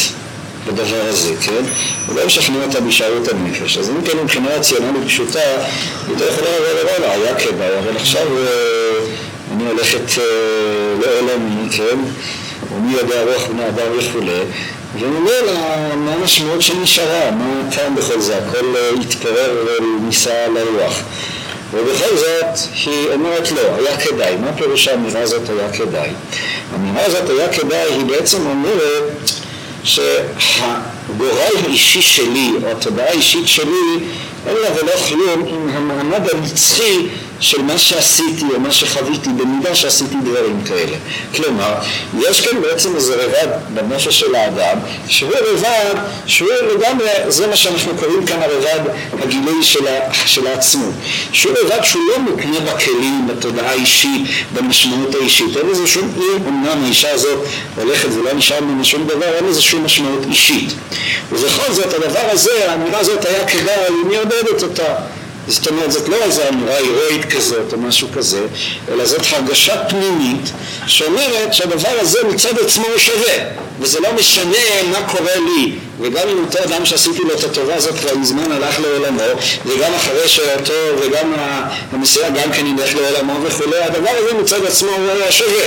[0.66, 1.64] בדבר הזה, כן?
[2.06, 3.78] הוא לא משכנע אותה בהישארות הנפש.
[3.78, 5.40] אז אם כן מבחינה רציונלית פשוטה,
[6.08, 9.06] היא לא יכולה לבוא לראות, היה כדאי, אבל עכשיו אה,
[9.54, 10.24] אני הולכת אה,
[11.00, 11.98] לעולמי, כן?
[12.74, 14.40] ומי יודע רוח בני אדם וכולי,
[15.00, 15.52] וממילא
[15.96, 21.02] מה המשמעות שנשארה, מה הטעם בכל זה, הכל אה, התפורר וניסה לרוח.
[21.72, 24.36] ובכל זאת היא אומרת לא, היה כדאי.
[24.36, 26.10] מה פירוש האמירה הזאת היה כדאי?
[26.72, 29.30] האמירה הזאת היה כדאי היא בעצם אומרת
[29.84, 30.20] שה...
[31.16, 33.98] גורל אישי שלי, או התודעה האישית שלי,
[34.46, 37.06] אין לה ולא כלום עם המעמד הנצחי
[37.44, 40.96] של מה שעשיתי או מה שחוויתי במידה שעשיתי דברים כאלה.
[41.36, 41.74] כלומר,
[42.28, 44.78] יש כאן בעצם איזה רבד בנפש של האדם,
[45.08, 45.94] שהוא רבד,
[46.26, 48.80] שהוא לגמרי, זה מה שאנחנו קוראים כאן הרבד
[49.22, 49.84] הגילוי של,
[50.26, 50.94] של העצמות.
[51.32, 54.22] שהוא רבד שהוא לא מוקנה בכלים, בתודעה האישית,
[54.54, 55.56] במשמעות האישית.
[55.56, 57.38] אין לזה שום, אם אמנם האישה הזאת
[57.76, 60.74] הולכת ולא נשאר ממנו שום דבר, אין לזה שום משמעות אישית.
[61.32, 64.94] ובכל זאת, הדבר הזה, האמירה הזאת היה כדאי, מי עודדת אותה.
[65.48, 68.46] זאת אומרת, זאת לא איזו אמירה הירואית כזאת או משהו כזה,
[68.92, 70.52] אלא זאת הרגשה פנימית
[70.86, 73.34] שאומרת שהדבר הזה מצד עצמו הוא שווה,
[73.80, 77.98] וזה לא משנה מה קורה לי, וגם אם אותו אדם שעשיתי לו את הטובה הזאת
[77.98, 81.34] כבר מזמן הלך לעולמו, וגם אחרי שאותו וגם
[81.92, 85.66] המסיעה גם כן ילך לעולמו וכולי, הדבר הזה מצד עצמו הוא היה שווה,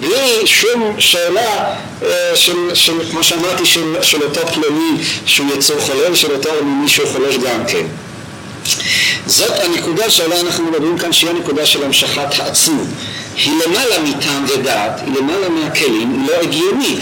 [0.00, 6.12] בלי שום שאלה אה, של, של, כמו שאמרתי, של, של אותו פלוני שהוא יצור חולה
[6.12, 7.86] ושל אותו מישהו חולש גם כן.
[9.26, 12.86] זאת הנקודה שעליה אנחנו מדברים כאן שהיא הנקודה של המשכת העצמות.
[13.36, 17.00] היא למעלה מטעם ודעת, היא למעלה מהכלים, היא לא הגיונית,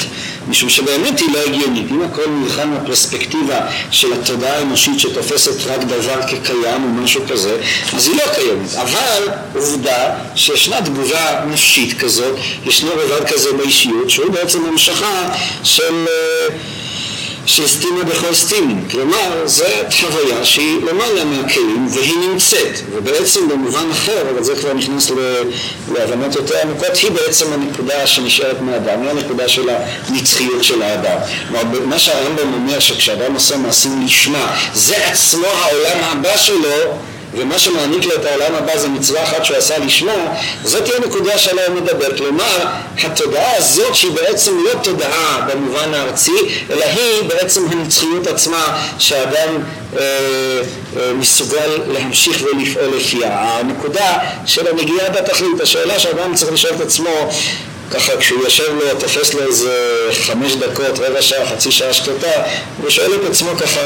[0.49, 1.91] משום שבאמת היא לא הגיונית.
[1.91, 3.61] אם הכל נלחם מהפרספקטיבה
[3.91, 7.61] של התודעה האנושית שתופסת רק דבר כקיים או משהו כזה,
[7.93, 8.75] אז היא לא קיימת.
[8.75, 12.37] אבל עובדה שישנה תגובה נפשית כזאת,
[12.67, 15.29] ישנו רבד כזה באישיות, שהוא בעצם המשכה
[15.63, 16.07] של...
[17.47, 18.89] של סטימה בכל סטימים.
[18.91, 19.65] כלומר, זו
[20.01, 25.11] חוויה שהיא למעלה מהכלים והיא נמצאת, ובעצם במובן אחר, אבל זה כבר נכנס
[25.95, 31.19] להבנות יותר עמוקות, היא בעצם הנקודה שנשארת מהאדם, היא הנקודה של הנצחיות של האדם.
[31.49, 36.99] כלומר, מה שהרמב"ם אומר שכשאדם עושה מעשים לשמה, זה עצמו העולם הבא שלו
[37.37, 40.13] ומה שמעניק לו את העולם הבא זה מצווה אחת שהוא עשה לשמה,
[40.65, 42.17] זאת תהיה נקודה שעליה הוא מדבר.
[42.17, 42.65] כלומר,
[43.03, 46.33] התודעה הזאת שהיא בעצם לא תודעה במובן הארצי,
[46.71, 49.63] אלא היא בעצם הנצחיות עצמה שהאדם
[49.97, 50.03] אה,
[50.97, 53.29] אה, מסוגל להמשיך ולפעול לפיה.
[53.31, 57.31] הנקודה של הנגיעה בתכלית, השאלה שהאדם צריך לשאול את עצמו
[57.91, 62.43] ככה כשהוא יושב לו, תופס לו איזה חמש דקות, רבע שעה, חצי שעה שקטה,
[62.83, 63.81] הוא שואל את עצמו ככה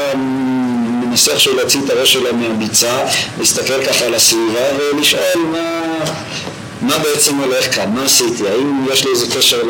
[1.11, 3.05] מנסה איכשהו להוציא את הראש שלו מהביצה,
[3.39, 5.81] להסתכל ככה על הסביבה ולשאול מה,
[6.81, 9.61] מה בעצם הולך כאן, מה עשיתי, האם יש לי איזה קשר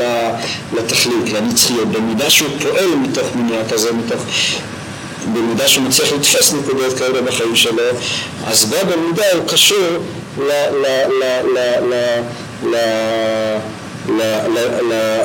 [0.74, 4.22] לתכלית, לנצחיות, במידה שהוא פועל מתוך מניעה כזה, מתוך...
[5.34, 7.84] במידה שהוא מצליח לתפוס נקודות כאלה בחיים שלו,
[8.48, 9.78] אז בו במידה הוא קשור
[10.38, 10.52] ל...
[10.52, 11.24] ל, ל,
[11.54, 12.22] ל, ל,
[12.70, 12.76] ל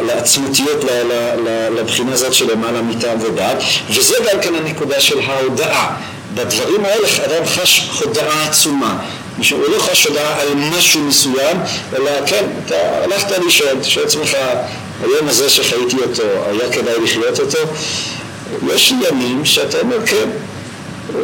[0.07, 0.85] לעצמותיות,
[1.77, 3.59] לבחינה הזאת של למעלה מטעם ודעת,
[3.91, 5.97] וזה גם כן הנקודה של ההודעה.
[6.35, 8.99] בדברים האלה אדם חש הודעה עצומה.
[9.51, 11.57] הוא לא חש הודעה על משהו מסוים,
[11.97, 14.37] אלא כן, אתה הלכת לישון, תשאל עצמך,
[15.03, 17.59] היום הזה שחייתי אותו, היה כדאי לחיות אותו?
[18.74, 20.29] יש ימים שאתה אומר כן,
[21.14, 21.20] אה,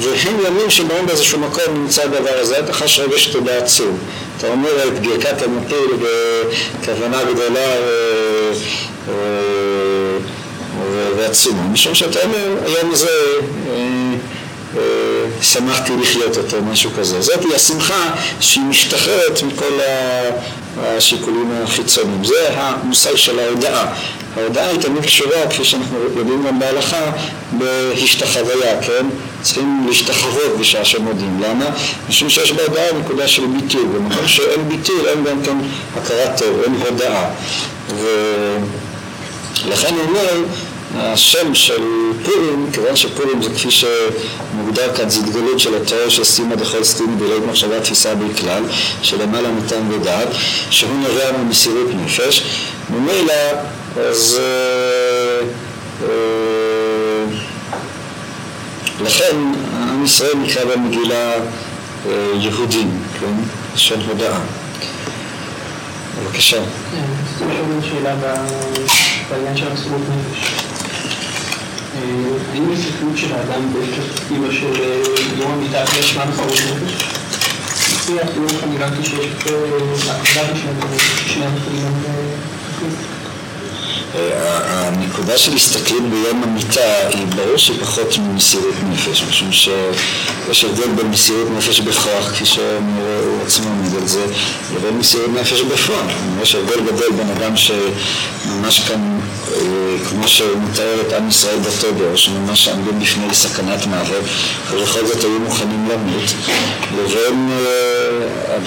[0.00, 3.98] והם ימים שבהם באיזשהו מקום נמצא הדבר הזה, אתה חש רגש תודה עצום.
[4.36, 5.90] אתה אומר את ברכת המפיל
[6.82, 8.52] בכוונה גדולה אה,
[9.08, 9.14] אה,
[11.16, 12.92] ועצומה, משום שאתה אומר, היום
[14.76, 14.80] אה,
[15.42, 17.20] שמחתי לחיות אותו, משהו כזה.
[17.20, 19.78] זאת היא השמחה שהיא משתחררת מכל
[20.80, 22.24] השיקולים החיצוניים.
[22.24, 23.94] זה המושג של ההודעה.
[24.36, 27.10] ההודעה היא תמיד קשורה, כפי שאנחנו יודעים גם בהלכה,
[27.52, 29.06] בהשתחוויה, כן?
[29.42, 31.40] צריכים להשתחוות בשעה שמודים.
[31.42, 31.64] למה?
[32.08, 33.84] משום שיש בהודעה נקודה של ביטוי.
[33.84, 35.56] במקום שאין ביטוי אין גם כן
[35.96, 37.30] הכרת טוב, אין הודעה.
[39.66, 40.44] ולכן הוא אומר
[40.94, 41.82] השם של
[42.24, 47.16] פורים, כיוון שפורים זה כפי שמוגדר כאן, זה התגלות של התיאור של סטימה דכל סטימה
[47.16, 48.62] בלית מחשבה תפיסה בכלל,
[49.02, 50.28] שלמעלה מטעם ודעת,
[50.70, 52.42] שהוא נובע ממסירות נפש,
[52.90, 53.34] ממילא
[53.96, 55.46] אז אה,
[56.02, 57.24] אה,
[59.00, 59.36] לכן
[59.74, 61.40] עם ישראל נקרא במגילה אה,
[62.34, 63.34] יהודים, כן?
[63.76, 64.38] של הודאה.
[66.18, 66.56] בבקשה.
[66.90, 68.14] כן, רוצה לשאול שאלה
[69.30, 70.71] בעניין של המסירות נפש.
[71.94, 74.72] האם הסתכלות של האדם בפרספקטיבה של
[75.38, 77.04] יום המיטה יש מה מסירות נפש?
[77.92, 79.28] לפי החינוך אני הבנתי שיש
[80.10, 80.58] הקדמה
[81.26, 81.86] שני המחירים
[84.14, 91.48] הנקודה של הסתכלות ביום המיטה היא ברור שפחות ממסירות נפש, משום שיש הבדל בין מסירות
[91.56, 94.24] נפש בכוח, כפי שהוא עצמו עומד על זה,
[94.74, 96.06] לבין מסירות נפש בפועל.
[96.42, 99.20] יש הבדל גדול בין אדם שממש כאן,
[99.52, 99.60] אה,
[100.08, 104.24] כמו שמתאר את עם ישראל בתודו, שממש עמדו בפני סכנת מוות,
[104.70, 106.32] ובכל זאת היו מוכנים למות,
[106.92, 108.58] לבין אה,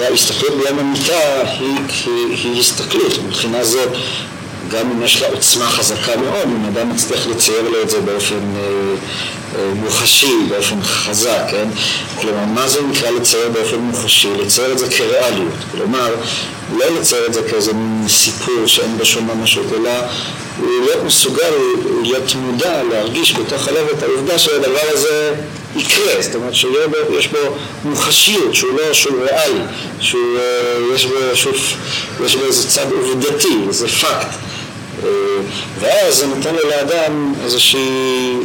[0.64, 3.88] ביום המיטה היא, היא, היא הסתכלות, מבחינה זאת
[4.70, 8.34] גם אם יש לה עוצמה חזקה מאוד, אם אדם מצליח לצייר לו את זה באופן
[8.56, 8.62] אה,
[9.58, 11.68] אה, מוחשי, באופן חזק, כן?
[12.20, 14.28] כלומר, מה זה נקרא לצייר באופן מוחשי?
[14.38, 15.54] לצייר את זה כריאליות.
[15.72, 16.14] כלומר,
[16.76, 19.90] לא לצייר את זה כאיזה מין סיפור שאין בו שום ממשות, אלא
[20.60, 21.52] להיות מסוגל,
[22.02, 25.34] להיות מודע, להרגיש בתוך הלב את העובדה שהדבר הזה
[25.76, 27.38] יקרה, זאת אומרת שיש בו
[27.84, 29.60] מוחשיות, שהוא לא, שהוא ריאלי,
[30.00, 31.56] שיש בו, שוב,
[32.24, 34.36] יש בו איזה צד עובדתי, איזה פקט.
[35.80, 38.36] ואז זה נותן לו לאדם איזושהי,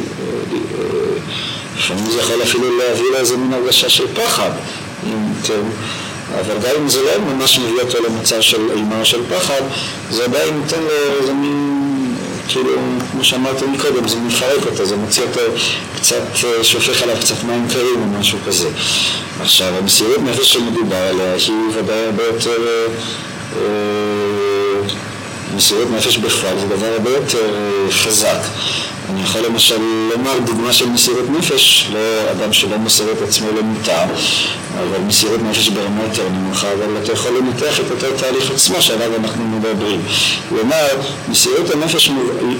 [1.78, 4.52] לפעמים זה יכול אפילו להביא לו איזה מין הרגשה של פחד,
[5.44, 5.62] כן,
[6.40, 9.62] אבל גם אם זה לא ממש מביא אותו למצב של אימה או של פחד,
[10.12, 11.72] זה עדיין נותן לו איזה מין
[12.48, 12.72] כאילו,
[13.12, 15.40] כמו שאמרתי מקודם, זה מפרק אותו, זה מוציא אותו
[15.96, 18.70] קצת, אה, שופך עליו קצת מים קרים או משהו כזה.
[19.42, 22.68] עכשיו, המסירות נפש שמדובר עליה היא ודאי הרבה יותר...
[22.68, 22.86] אה,
[23.56, 24.31] אה,
[25.62, 27.56] מסירות נפש בפועל זה דבר הרבה יותר
[27.92, 28.40] חזק.
[29.10, 29.78] אני יכול למשל
[30.12, 34.06] לומר דוגמה של מסירות נפש, לא אדם שלא מוסר את עצמו למיטה,
[34.78, 39.16] אבל מסירות נפש ברמה יותר נמוכה, אבל אתה יכול לנתח את אותו תהליך עצמו שעליו
[39.16, 40.02] אנחנו מדברים.
[40.50, 40.88] כלומר,
[41.30, 42.12] מסירות הנפש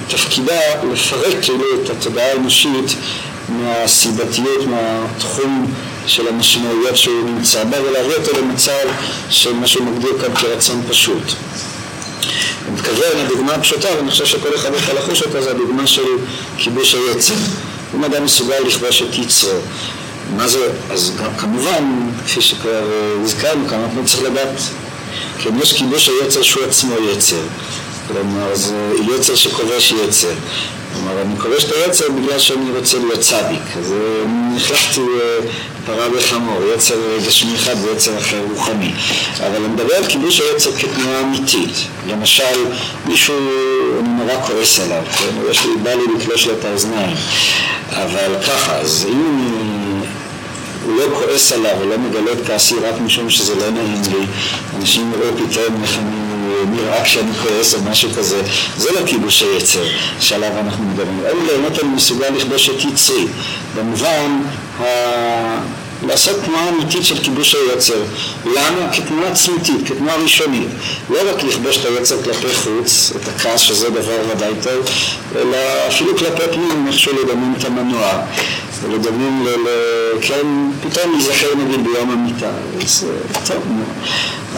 [0.08, 0.60] תפקידה
[0.92, 2.96] לפרק כאילו את התודעה האנושית
[3.48, 5.72] מהסיבתיות, מהתחום
[6.06, 8.86] של המשמעויות שהוא נמצא בה ולהביא אותו למצב
[9.30, 11.22] של מה שהוא מגדיר כאן כרצון פשוט.
[12.66, 16.02] אני מתכוון, הדוגמה הפשוטה, ואני חושב שכל אחד יכול לחוש אותה, זה הדוגמה של
[16.58, 17.34] כיבוש היצר.
[17.94, 19.50] אם אדם מסוגל לכבוש את יצרו,
[20.36, 24.60] מה זה, אז גם, כמובן, כפי שכבר אה, הזכרנו כאן, אנחנו צריכים לדעת,
[25.38, 27.42] כן, יש כיבוש היצר שהוא עצמו יצר.
[28.08, 30.34] כלומר, זה יצר שכובש יצר.
[30.92, 33.76] כלומר, אני כובש את היצר בגלל שאני רוצה להיות צדיק.
[33.78, 34.26] אז אה,
[35.86, 36.94] פרה וחמור, יצר
[37.26, 38.92] גשמי אחד ויצר אחר רוחני.
[39.40, 41.70] אבל אני מדבר על כיבוש היצר כתנועה אמיתית.
[42.08, 42.64] למשל,
[43.06, 43.34] מישהו,
[44.00, 45.50] אני נורא כועס עליו, כן?
[45.50, 47.16] יש לי, בא לי לקלוש לו את האוזניים.
[47.90, 49.91] אבל ככה, אז אם
[50.84, 54.26] הוא לא כועס עליו ולא מגלה את כעסי רק משום שזה לא נעים לי,
[54.76, 58.42] אנשים יראו פתאום איך אני נראה כשאני כועס או משהו כזה,
[58.76, 59.84] זה לא כיבוש היצר
[60.20, 61.20] שעליו אנחנו מדברים.
[61.26, 63.26] אלא באמת אני מסוגל לכבוש את יצרי,
[63.76, 64.42] במובן
[64.80, 64.84] ה...
[66.06, 68.02] לעשות תנועה אמיתית של כיבוש היצר.
[68.44, 68.92] למה?
[68.92, 70.68] כתנועה עצמתית, כתנועה ראשונית.
[71.10, 74.86] לא רק לכבוש את היצר כלפי חוץ, את הכעס שזה דבר ודאי טוב,
[75.36, 75.56] אלא
[75.88, 78.22] אפילו כלפי פנים, איכשהו לדמיין את המנוע.
[78.82, 79.68] ולדמיין, ל...
[80.20, 80.46] כן,
[80.80, 82.50] פתאום להיזכר נגיד ביום המיטה.
[82.80, 83.06] אז
[83.46, 83.84] טוב, נו.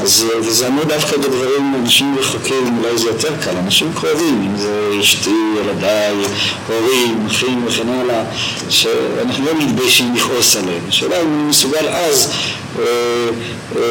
[0.02, 4.90] אז, וזה אמור דווקא בדברים, אנשים רחוקים, אולי זה יותר קל, אנשים קרובים, אם זה
[5.00, 6.14] אשתי, ילדיי,
[6.68, 8.24] הורים, אחים וכן הלאה,
[8.68, 10.82] שאנחנו לא מתביישים לכעוס עליהם.
[10.88, 12.32] השאלה אם אני מסוגל אז
[12.78, 12.84] אה,
[13.76, 13.82] אה,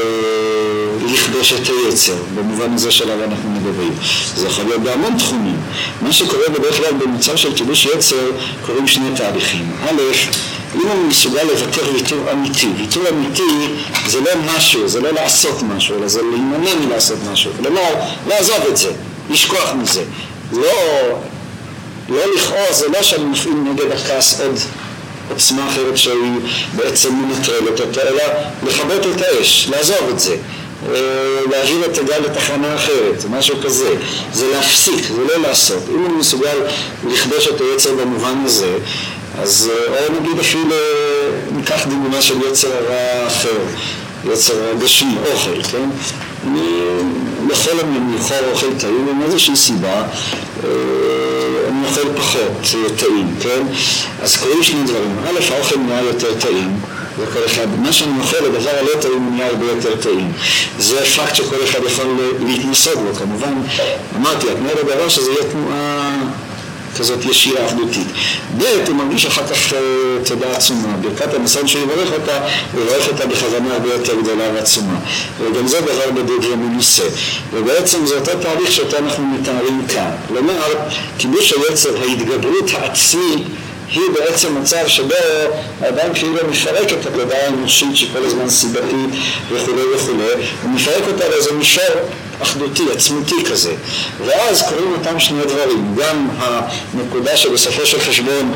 [1.14, 3.94] לכבוש את היצר, במובן הזה שעליו אנחנו מדברים.
[4.36, 5.58] זה יכול להיות בהמון תחומים.
[6.02, 8.32] מה שקורה בדרך כלל במצב של כיבוש יצר,
[8.66, 9.72] קורים שני תהליכים.
[9.84, 10.02] א',
[10.76, 13.74] אם הוא מסוגל לוותר ויתור אמיתי, ויתור אמיתי
[14.08, 17.52] זה לא משהו, זה לא לעשות משהו, אלא זה להימנע מלעשות משהו.
[17.58, 17.90] כלומר,
[18.28, 18.92] לעזוב את זה,
[19.30, 20.04] לשכוח מזה.
[20.52, 20.72] לא,
[22.10, 24.60] לא לכעוס, זה לא שאני מפעיל נגד הכעס עוד
[25.30, 26.40] עוצמה אחרת שהיא
[26.76, 28.24] בעצם מנטרלת אותה, אלא
[28.64, 30.36] לכבות את האש, לעזוב את זה.
[30.92, 30.96] אה,
[31.52, 33.96] להעביר את הגל לתחנה אחרת, משהו כזה.
[34.34, 35.84] זה להפסיק, זה לא לעשות.
[35.90, 36.58] אם הוא מסוגל
[37.08, 38.78] לכבוש את היצר במובן הזה,
[39.42, 40.76] אז אה, או נגיד אפילו,
[41.52, 43.58] ניקח דוגמה של יצר הרע אחר,
[44.34, 45.90] יצר הגשמי, אוכל, כן?
[46.48, 46.62] אני
[47.52, 50.04] יכול לבחור אוכל טעים עם איזושהי סיבה,
[50.64, 50.70] אה,
[51.70, 53.62] אני אוכל פחות טעים, כן?
[54.22, 55.16] אז קוראים שני דברים.
[55.26, 56.80] א', האוכל נהיה יותר טעים.
[57.18, 60.32] זה כל אחד, מה שאני אוכל, הדבר הלא טעים נהיה הרבה יותר טעים.
[60.80, 62.06] זה פקט שכל אחד יכול
[62.40, 63.54] להתנסות בו, כמובן.
[64.16, 66.18] אמרתי, התנועה לדבר שזה יהיה תנועה
[66.98, 68.08] כזאת ישירה אחדותית.
[68.58, 69.80] ב', הוא מרגיש אחר כך אה,
[70.26, 70.98] תודה עצומה.
[71.02, 72.40] ברכת הניסיון שהוא יברך אותה,
[72.74, 75.00] הוא יברך אותה בכוונה הרבה יותר גדולה ועצומה.
[75.40, 77.04] וגם זה דבר בדוד ומנוסה.
[77.54, 80.12] ובעצם זה אותו תהליך שאותו אנחנו מתארים כאן.
[80.28, 80.62] כלומר,
[81.18, 83.48] כיבוש היצר, ההתגברות העצמית
[83.94, 85.16] היא בעצם מצב שבו
[85.82, 89.10] האדם כאילו מפרק את התודעה האנושית שכל הזמן סיבתית
[89.52, 90.34] וכולי וכולי,
[90.64, 91.84] הוא מפרק אותה לאיזה מישור
[92.42, 93.74] אחדותי, עצמותי כזה.
[94.26, 98.54] ואז קורים אותם שני דברים, גם הנקודה שבסופו של חשבון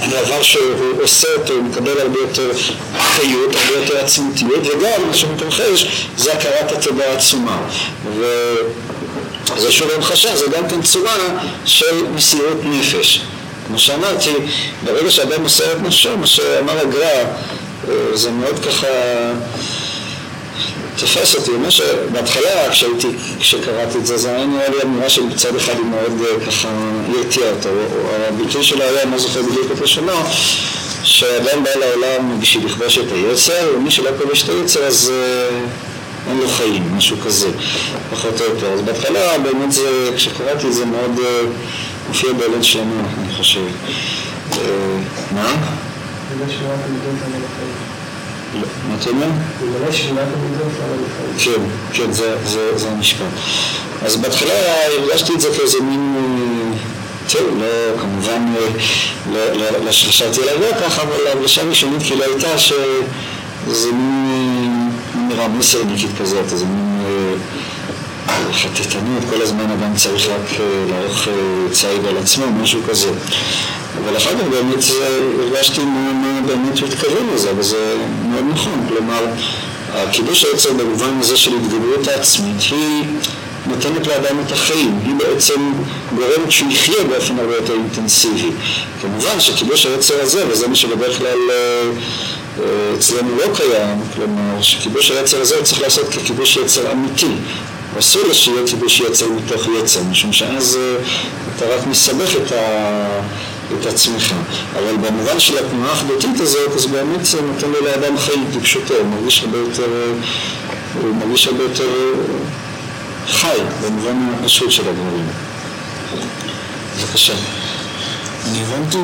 [0.00, 2.50] הדבר שהוא עושה אותו, הוא מקבל הרבה יותר
[2.98, 5.86] חיות, הרבה יותר עצמותיות, וגם מה שמתרחש
[6.16, 7.58] זה הכרת התודעה העצומה.
[9.56, 11.16] וזה שוב המחשה, זה גם כן צורה
[11.64, 13.22] של מסירות נפש.
[13.70, 14.30] כמו שאמרתי,
[14.84, 17.24] ברגע שאדם מוסר את נפשו, מה שאמר הגר"א,
[17.88, 18.86] אה, זה מאוד ככה
[20.96, 23.08] תפס אותי, מה שבהתחלה כשהייתי,
[23.40, 26.68] כשקראתי את זה, זה היה נראה לי אמירה שבצד אחד היא מאוד אה, ככה,
[27.08, 27.68] הרתיעה אותו,
[28.28, 30.12] הביטוי שלו היה, אני לא זוכר בדיוק את לשונו,
[31.04, 35.58] שאדם בא לעולם בשביל לכבוש את היצר, ומי שלא כובש את היצר אז אה,
[36.30, 37.48] אין לו חיים, משהו כזה,
[38.10, 38.72] פחות או יותר.
[38.72, 41.20] אז בהתחלה באמת זה, כשקראתי את זה מאוד
[42.00, 43.60] אה, מופיע בילד שלנו, אני חושב.
[45.34, 45.54] מה?
[48.54, 49.26] לא, מה אתה אומר?
[51.38, 51.60] כן,
[51.92, 53.24] כן, זה, המשפט.
[54.02, 54.52] אז בהתחלה
[54.98, 56.14] הרגשתי את זה כאיזה מין,
[57.32, 58.54] טוב, לא, כמובן,
[59.32, 64.90] לא, לא, לא חשבתי עליו לא ככה, אבל ההרגשה הראשונית כאילו הייתה שזה מין
[65.28, 67.02] נראה מסרניקית כזאת, איזה מין
[68.52, 70.58] חטטנות, כל הזמן אדם צריך רק
[70.90, 71.28] לערוך
[71.72, 73.10] ציד על עצמו, משהו כזה.
[74.04, 74.84] אבל אחר כך באמת
[75.40, 76.88] הרגשתי מה באמת הוא
[77.34, 77.96] לזה, וזה
[78.30, 78.86] מאוד נכון.
[78.88, 79.24] כלומר,
[79.92, 83.04] הקידוש היצר במובן הזה של התגברות העצמית היא
[83.66, 85.72] נותנת לאדם את החיים, היא בעצם
[86.16, 88.50] גורמת שהוא יחיה באופן הרבה יותר אינטנסיבי.
[89.02, 91.38] כמובן שקידוש היצר הזה, וזה מה שבדרך כלל
[92.98, 97.26] אצלנו לא קיים, כלומר שקידוש היצר הזה צריך לעשות כקידוש יצר אמיתי.
[97.98, 100.78] אסור לו שיהיה קידוש יצר מתוך יצר, משום שאז
[101.56, 103.20] אתה רק מסבך את ה...
[103.80, 104.34] את עצמך.
[104.78, 109.06] אבל במובן של התנועה האחדותית הזאת, אז באמת זה נותן לו לאדם חיים כפשוטו, הוא
[109.06, 110.12] מרגיש הרבה יותר,
[111.02, 111.88] הוא מרגיש הרבה יותר
[113.28, 115.26] חי, במובן הפשוט של הדברים.
[117.00, 117.34] בבקשה.
[118.46, 118.98] אני הבנתי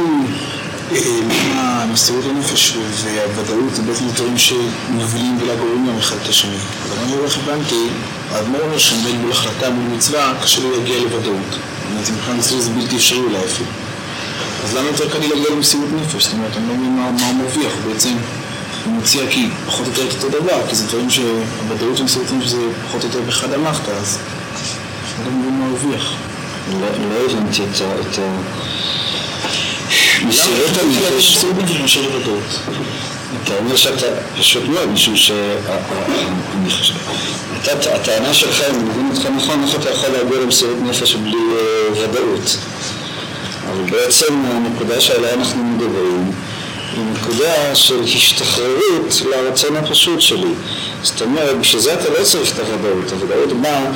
[1.55, 6.57] המסירות לנפש והוודאות זה בעצם דברים שמובילים ולגורמים גם אחד את השני.
[6.57, 7.89] אבל אני לא הבנתי,
[8.33, 11.51] האדמו"ר אומר שעומד מול החלטה, מול מצווה, קשה לו להגיע לוודאות.
[11.51, 11.61] זאת
[11.91, 13.69] אומרת, מבחינת מסורת זה בלתי אפשרי אולי אפילו.
[14.65, 16.25] אז למה יותר קל לי להגיע למסירות נפש?
[16.25, 18.17] זאת אומרת, אני לא מבין מה, הוא מרוויח, בעצם
[18.85, 22.33] הוא מציע כי פחות או יותר את אותו דבר, כי זה דברים שהוודאות של מסירות
[22.33, 22.59] נפש זה
[22.89, 24.19] פחות או יותר בחד המחתא, אז
[25.19, 26.13] אני לא מבין מה הוא הרוויח.
[26.73, 28.23] לא, לא הבנתי את ה...
[30.25, 31.37] מסירות הנפש...
[31.37, 32.43] מסירות נפש מאשר לוודאות.
[33.45, 34.07] אתה אומר שאתה
[34.39, 35.31] פשוט מאוד, משום ש...
[35.31, 36.95] אני חושב...
[37.95, 41.37] הטענה שלך, אם אני מבין אותך נכון, איך אתה יכול להגיע למסירות נפש בלי
[41.93, 42.57] ודאות?
[43.71, 46.33] אבל בעצם הנקודה שעליה אנחנו מדברים
[46.97, 50.53] היא נקודה של השתחררות לרצון הפשוט שלי.
[51.03, 53.13] זאת אומרת, בשביל זה אתה לא צריך את הוודאות.
[53.13, 53.91] הוודאות באה,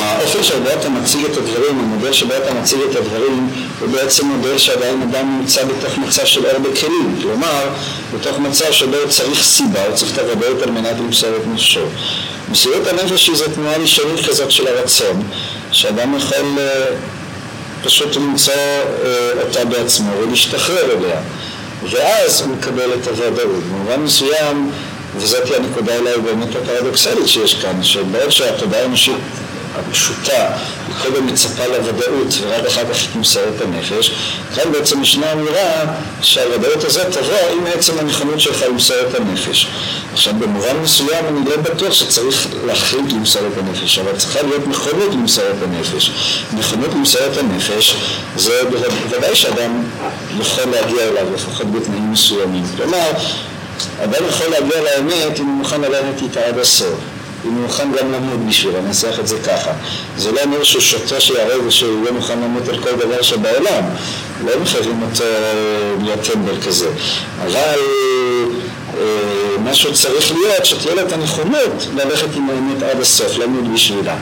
[0.00, 4.58] האופן שבו אתה מציג את הדברים, המודל שבו אתה מציג את הדברים, הוא בעצם מודל
[4.58, 7.18] שעדיין אדם נמצא בתוך מצב של אור בכלים.
[7.22, 7.68] כלומר,
[8.14, 11.80] בתוך מצב שבו הוא צריך סיבה, הוא צריך את הוודאות על מנת למסור את נפשו.
[12.50, 15.22] מסירות הנפש היא זו תנועה ראשונית כזאת של הרצון,
[15.72, 16.58] שאדם יכול
[17.84, 18.54] פשוט למצוא
[19.46, 21.20] אותה בעצמו ולהשתחרר אליה.
[21.90, 23.62] ואז הוא מקבל את הוודאות.
[23.70, 24.70] במובן מסוים,
[25.16, 29.16] וזאת הנקודה אולי באמת הפרדוקסלית שיש כאן, שבעוד שהתודעה האנושית
[29.74, 30.48] הפשוטה,
[31.02, 34.12] קודם מצפה לוודאות ורק אחר כך היא תמסור את הנפש.
[34.54, 35.84] כאן בעצם ישנה אמירה
[36.22, 39.66] שהוודאות הזאת תבוא עם עצם הנכונות שלך למסור את הנפש.
[40.12, 45.12] עכשיו במובן מסוים אני לא בטוח שצריך להחליט למסור את הנפש, אבל צריכה להיות נכונות
[45.12, 46.10] למסור את הנפש.
[46.52, 47.96] נכונות למסור את הנפש
[48.36, 49.82] זה בוודאי שאדם
[50.40, 52.64] יכול להגיע אליו, לפחות בתנאים מסוימים.
[52.76, 53.10] כלומר,
[54.04, 56.94] אדם יכול להגיע לאמת אם הוא מוכן ללכת איתה עד הסוף.
[57.42, 59.70] הוא מוכן גם למות בשביל, אני אנסח את זה ככה.
[60.16, 63.84] זה לא אומר שהוא שוטה שיהרג ושהוא לא מוכן למות על כל דבר שבעולם.
[64.44, 65.24] לא מחייבים אותו
[66.02, 66.88] להיות טמבל כזה.
[67.42, 67.78] אבל
[69.64, 74.16] משהו צריך להיות, שתהיה לו את הנכונות ללכת עם האמת עד הסוף, למות בשבילה.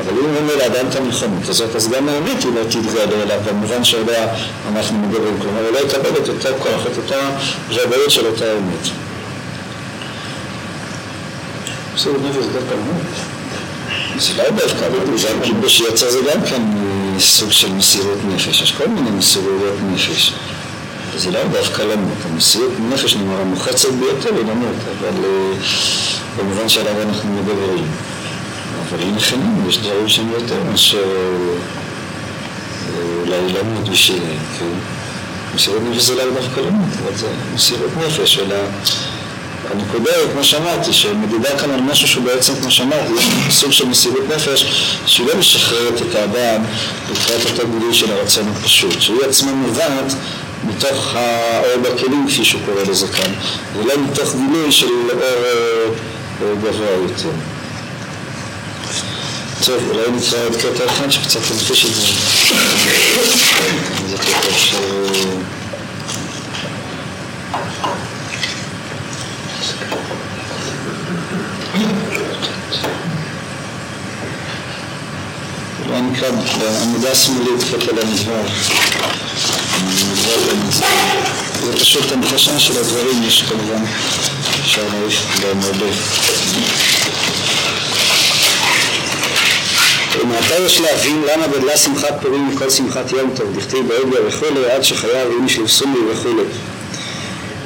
[0.00, 3.84] אבל אם אין לאדם את הנכונות הזאת, אז גם האמת היא לא תתגלה אליו, במובן
[3.84, 4.26] שעליה
[4.72, 5.38] אנחנו מדברים.
[5.42, 7.30] כלומר, הוא לא יקבל את אותו כוח, את אותה
[7.68, 9.05] ודאות של אותה אמת.
[11.96, 13.02] מסירות נפש דווקא למות.
[14.18, 14.88] זה לא דווקא,
[15.28, 16.62] גם כיבוש יצא זה גם כן
[17.18, 20.32] סוג של מסירות נפש, יש כל מיני מסירויות נפש.
[21.16, 25.14] זה לא דווקא למות, המסירות נפש נאמר המוחצת ביותר היא למות, אבל
[26.38, 27.84] במובן שעליו אנחנו מדברים.
[28.88, 31.04] אבל אם נכנים, יש דברים שהם יותר מאשר
[33.20, 34.72] אולי למות בשבילם, כן?
[35.54, 38.56] מסירות נפש זה לא דווקא למות, אבל זה מסירות נפש, אלא
[39.70, 44.28] הנקודה כמו שאמרתי, שמדובר כאן על משהו שהוא בעצם, כמו שאמרתי, יש סוג של מסירות
[44.36, 44.66] נפש
[45.06, 46.62] שהיא לא משחררת את האדם
[47.12, 50.12] לקראת אותו גילוי של הרצון הפשוט, שהיא עצמה נובעת
[50.64, 53.32] מתוך האור בכלים, כפי שהוא קורא לזה כאן,
[53.76, 54.86] ולא מתוך גילוי של
[56.42, 57.30] אור גבוה יותר.
[59.64, 62.06] טוב, אולי נקרא עוד קטע אחד שקצת תמחיש את זה.
[75.96, 76.02] של...
[76.02, 78.42] בוא נקרא בעמודה השמאלית כותל המדבר.
[81.64, 83.84] זה פשוט המחשה של הדברים, יש כמובן,
[84.64, 85.86] אפשר להעריך בהם הרבה.
[90.20, 94.82] ומעתה יש להבין למה גדלה שמחת פורים מכל שמחת יום טוב, דכתיב בעגל וכולי, עד
[94.84, 96.42] שחייב איש לבסומי וכולי.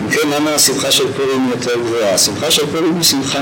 [0.01, 2.14] אם כן, למה השמחה של פורים יותר גבוהה?
[2.14, 3.39] השמחה של פורים היא שמחה,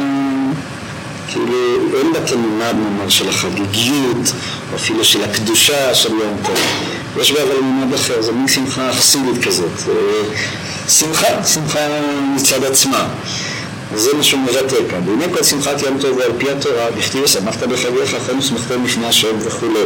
[1.29, 1.55] כאילו,
[1.99, 4.33] אין בה תמונה נאמר של החגיגיות,
[4.79, 6.59] אפילו של הקדושה של יום טוב.
[7.21, 9.71] יש בה אבל מימד אחר, זה מין שמחה חסידית כזאת.
[10.89, 11.79] שמחה, שמחה
[12.37, 13.09] מצד עצמה.
[13.93, 15.09] וזה מה שהוא מבטא כאן.
[15.09, 19.37] והנה כל שמחת יום טוב ועל פי התורה, בכתיב ושמחת בחגיך, אחרי ושמחתם לפני השם
[19.41, 19.85] וכולי.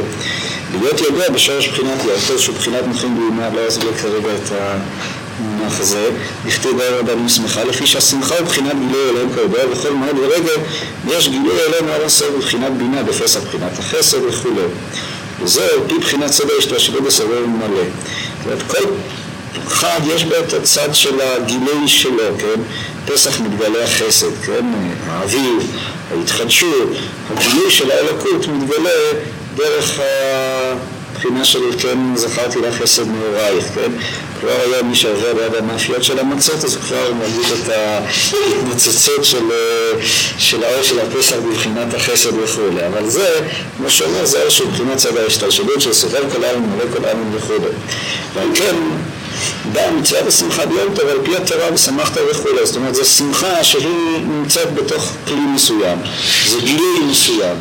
[0.80, 4.52] להיות ידוע בשורש בחינת יום טוב, שהוא בחינת נוחים באומה, לא אעזוב כרגע את
[5.38, 6.10] המונח הזה,
[6.46, 10.52] בכתיב בערב רבנים שמחה, לפי שהשמחה הוא בחינת גילוי אלוהים כידוע, וכל מועד ורגע
[11.08, 14.62] יש גילוי אלוהים על הסוף בבחינת בינה, בפסח בחינת החסד וכולי.
[15.42, 17.68] וזה על פי בחינת סדר השתלשלות בסדר מלא.
[17.74, 18.84] זאת אומרת, כל
[19.68, 22.60] חג יש בו את הצד של הגילוי שלו, כן?
[23.06, 24.64] פסח מתגלה החסד, כן?
[25.08, 25.76] האביב,
[26.10, 26.88] ההתחדשות,
[27.30, 28.90] הגילוי של האלוקות מתגלה
[29.56, 30.00] דרך
[31.12, 33.92] הבחינה של כן זכרתי לך חסד נעורייך, כן?
[34.42, 39.44] כבר היום מי שעובר ליד המאפיות של המצות אז כבר מרגיש את ההתנצצות של,
[40.38, 43.40] של האור של הפסח בבחינת החסד וכולי, אבל זה,
[43.76, 47.36] כמו שאומר, זה אור של בחינת צד ההשתלשלות של סוחר כל העם ומלא כל העם
[47.36, 47.70] וכולי.
[48.34, 48.74] ועל כן
[49.72, 54.18] באה מצוות השמחה ביום טוב על פי התורה ושמחת וכולי, זאת אומרת זו שמחה שהיא
[54.26, 55.98] נמצאת בתוך כלי מסוים,
[56.46, 57.56] זה גילוי מסוים.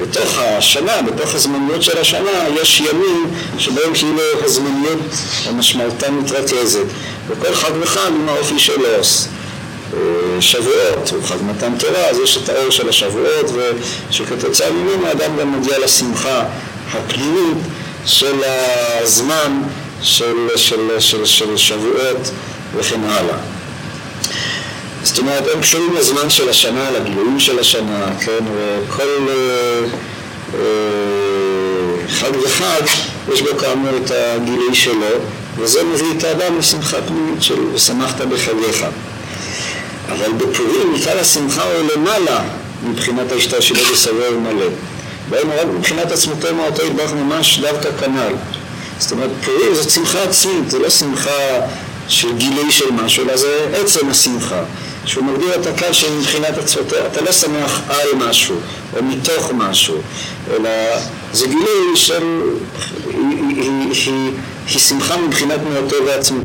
[0.00, 5.00] בתוך השנה, בתוך הזמניות של השנה, יש ימים שבהם כאילו הזמניות
[5.46, 6.84] המשמעותה מתרכזת,
[7.28, 8.84] וכל חג וחג עם האופי שלו.
[10.40, 13.46] שבועות, הוא חג מתן תורה, אז יש את האור של השבועות,
[14.10, 16.44] ושכתוצאה ממנו האדם גם מגיע לשמחה
[16.92, 17.58] הפנימית
[18.06, 19.62] של הזמן
[20.02, 22.30] של, של, של, של שבועות
[22.76, 23.36] וכן הלאה.
[25.02, 29.84] זאת אומרת, הם קשורים לזמן של השנה, לגילויים של השנה, כן, וכל אה,
[30.54, 30.60] אה,
[32.08, 32.82] חג וחג
[33.32, 35.06] יש בו כאמור את הגילוי שלו,
[35.56, 38.84] וזה מביא את האדם לשמחה פנימית של ושמחת בחגיך.
[40.08, 42.40] אבל בפורים עיקר השמחה הוא למעלה
[42.84, 44.66] מבחינת ההשתלשלות בסבב מלא.
[45.30, 48.32] בהם רק מבחינת עצמותו מאותו יתברך ממש דווקא כנ"ל.
[48.98, 51.60] זאת אומרת, פורים זאת שמחה עצמית, זה לא שמחה
[52.08, 54.62] של גילוי של משהו, אלא זה עצם השמחה.
[55.04, 58.56] שהוא מגדיר את הקו שמבחינת עצמותו, אתה לא שמח על משהו,
[58.96, 60.02] או מתוך משהו,
[60.50, 60.70] אלא
[61.32, 62.40] זה גילוי של...
[63.06, 63.16] היא,
[63.62, 63.70] היא,
[64.06, 64.30] היא,
[64.68, 66.38] היא שמחה מבחינת מאותו ועצמותו.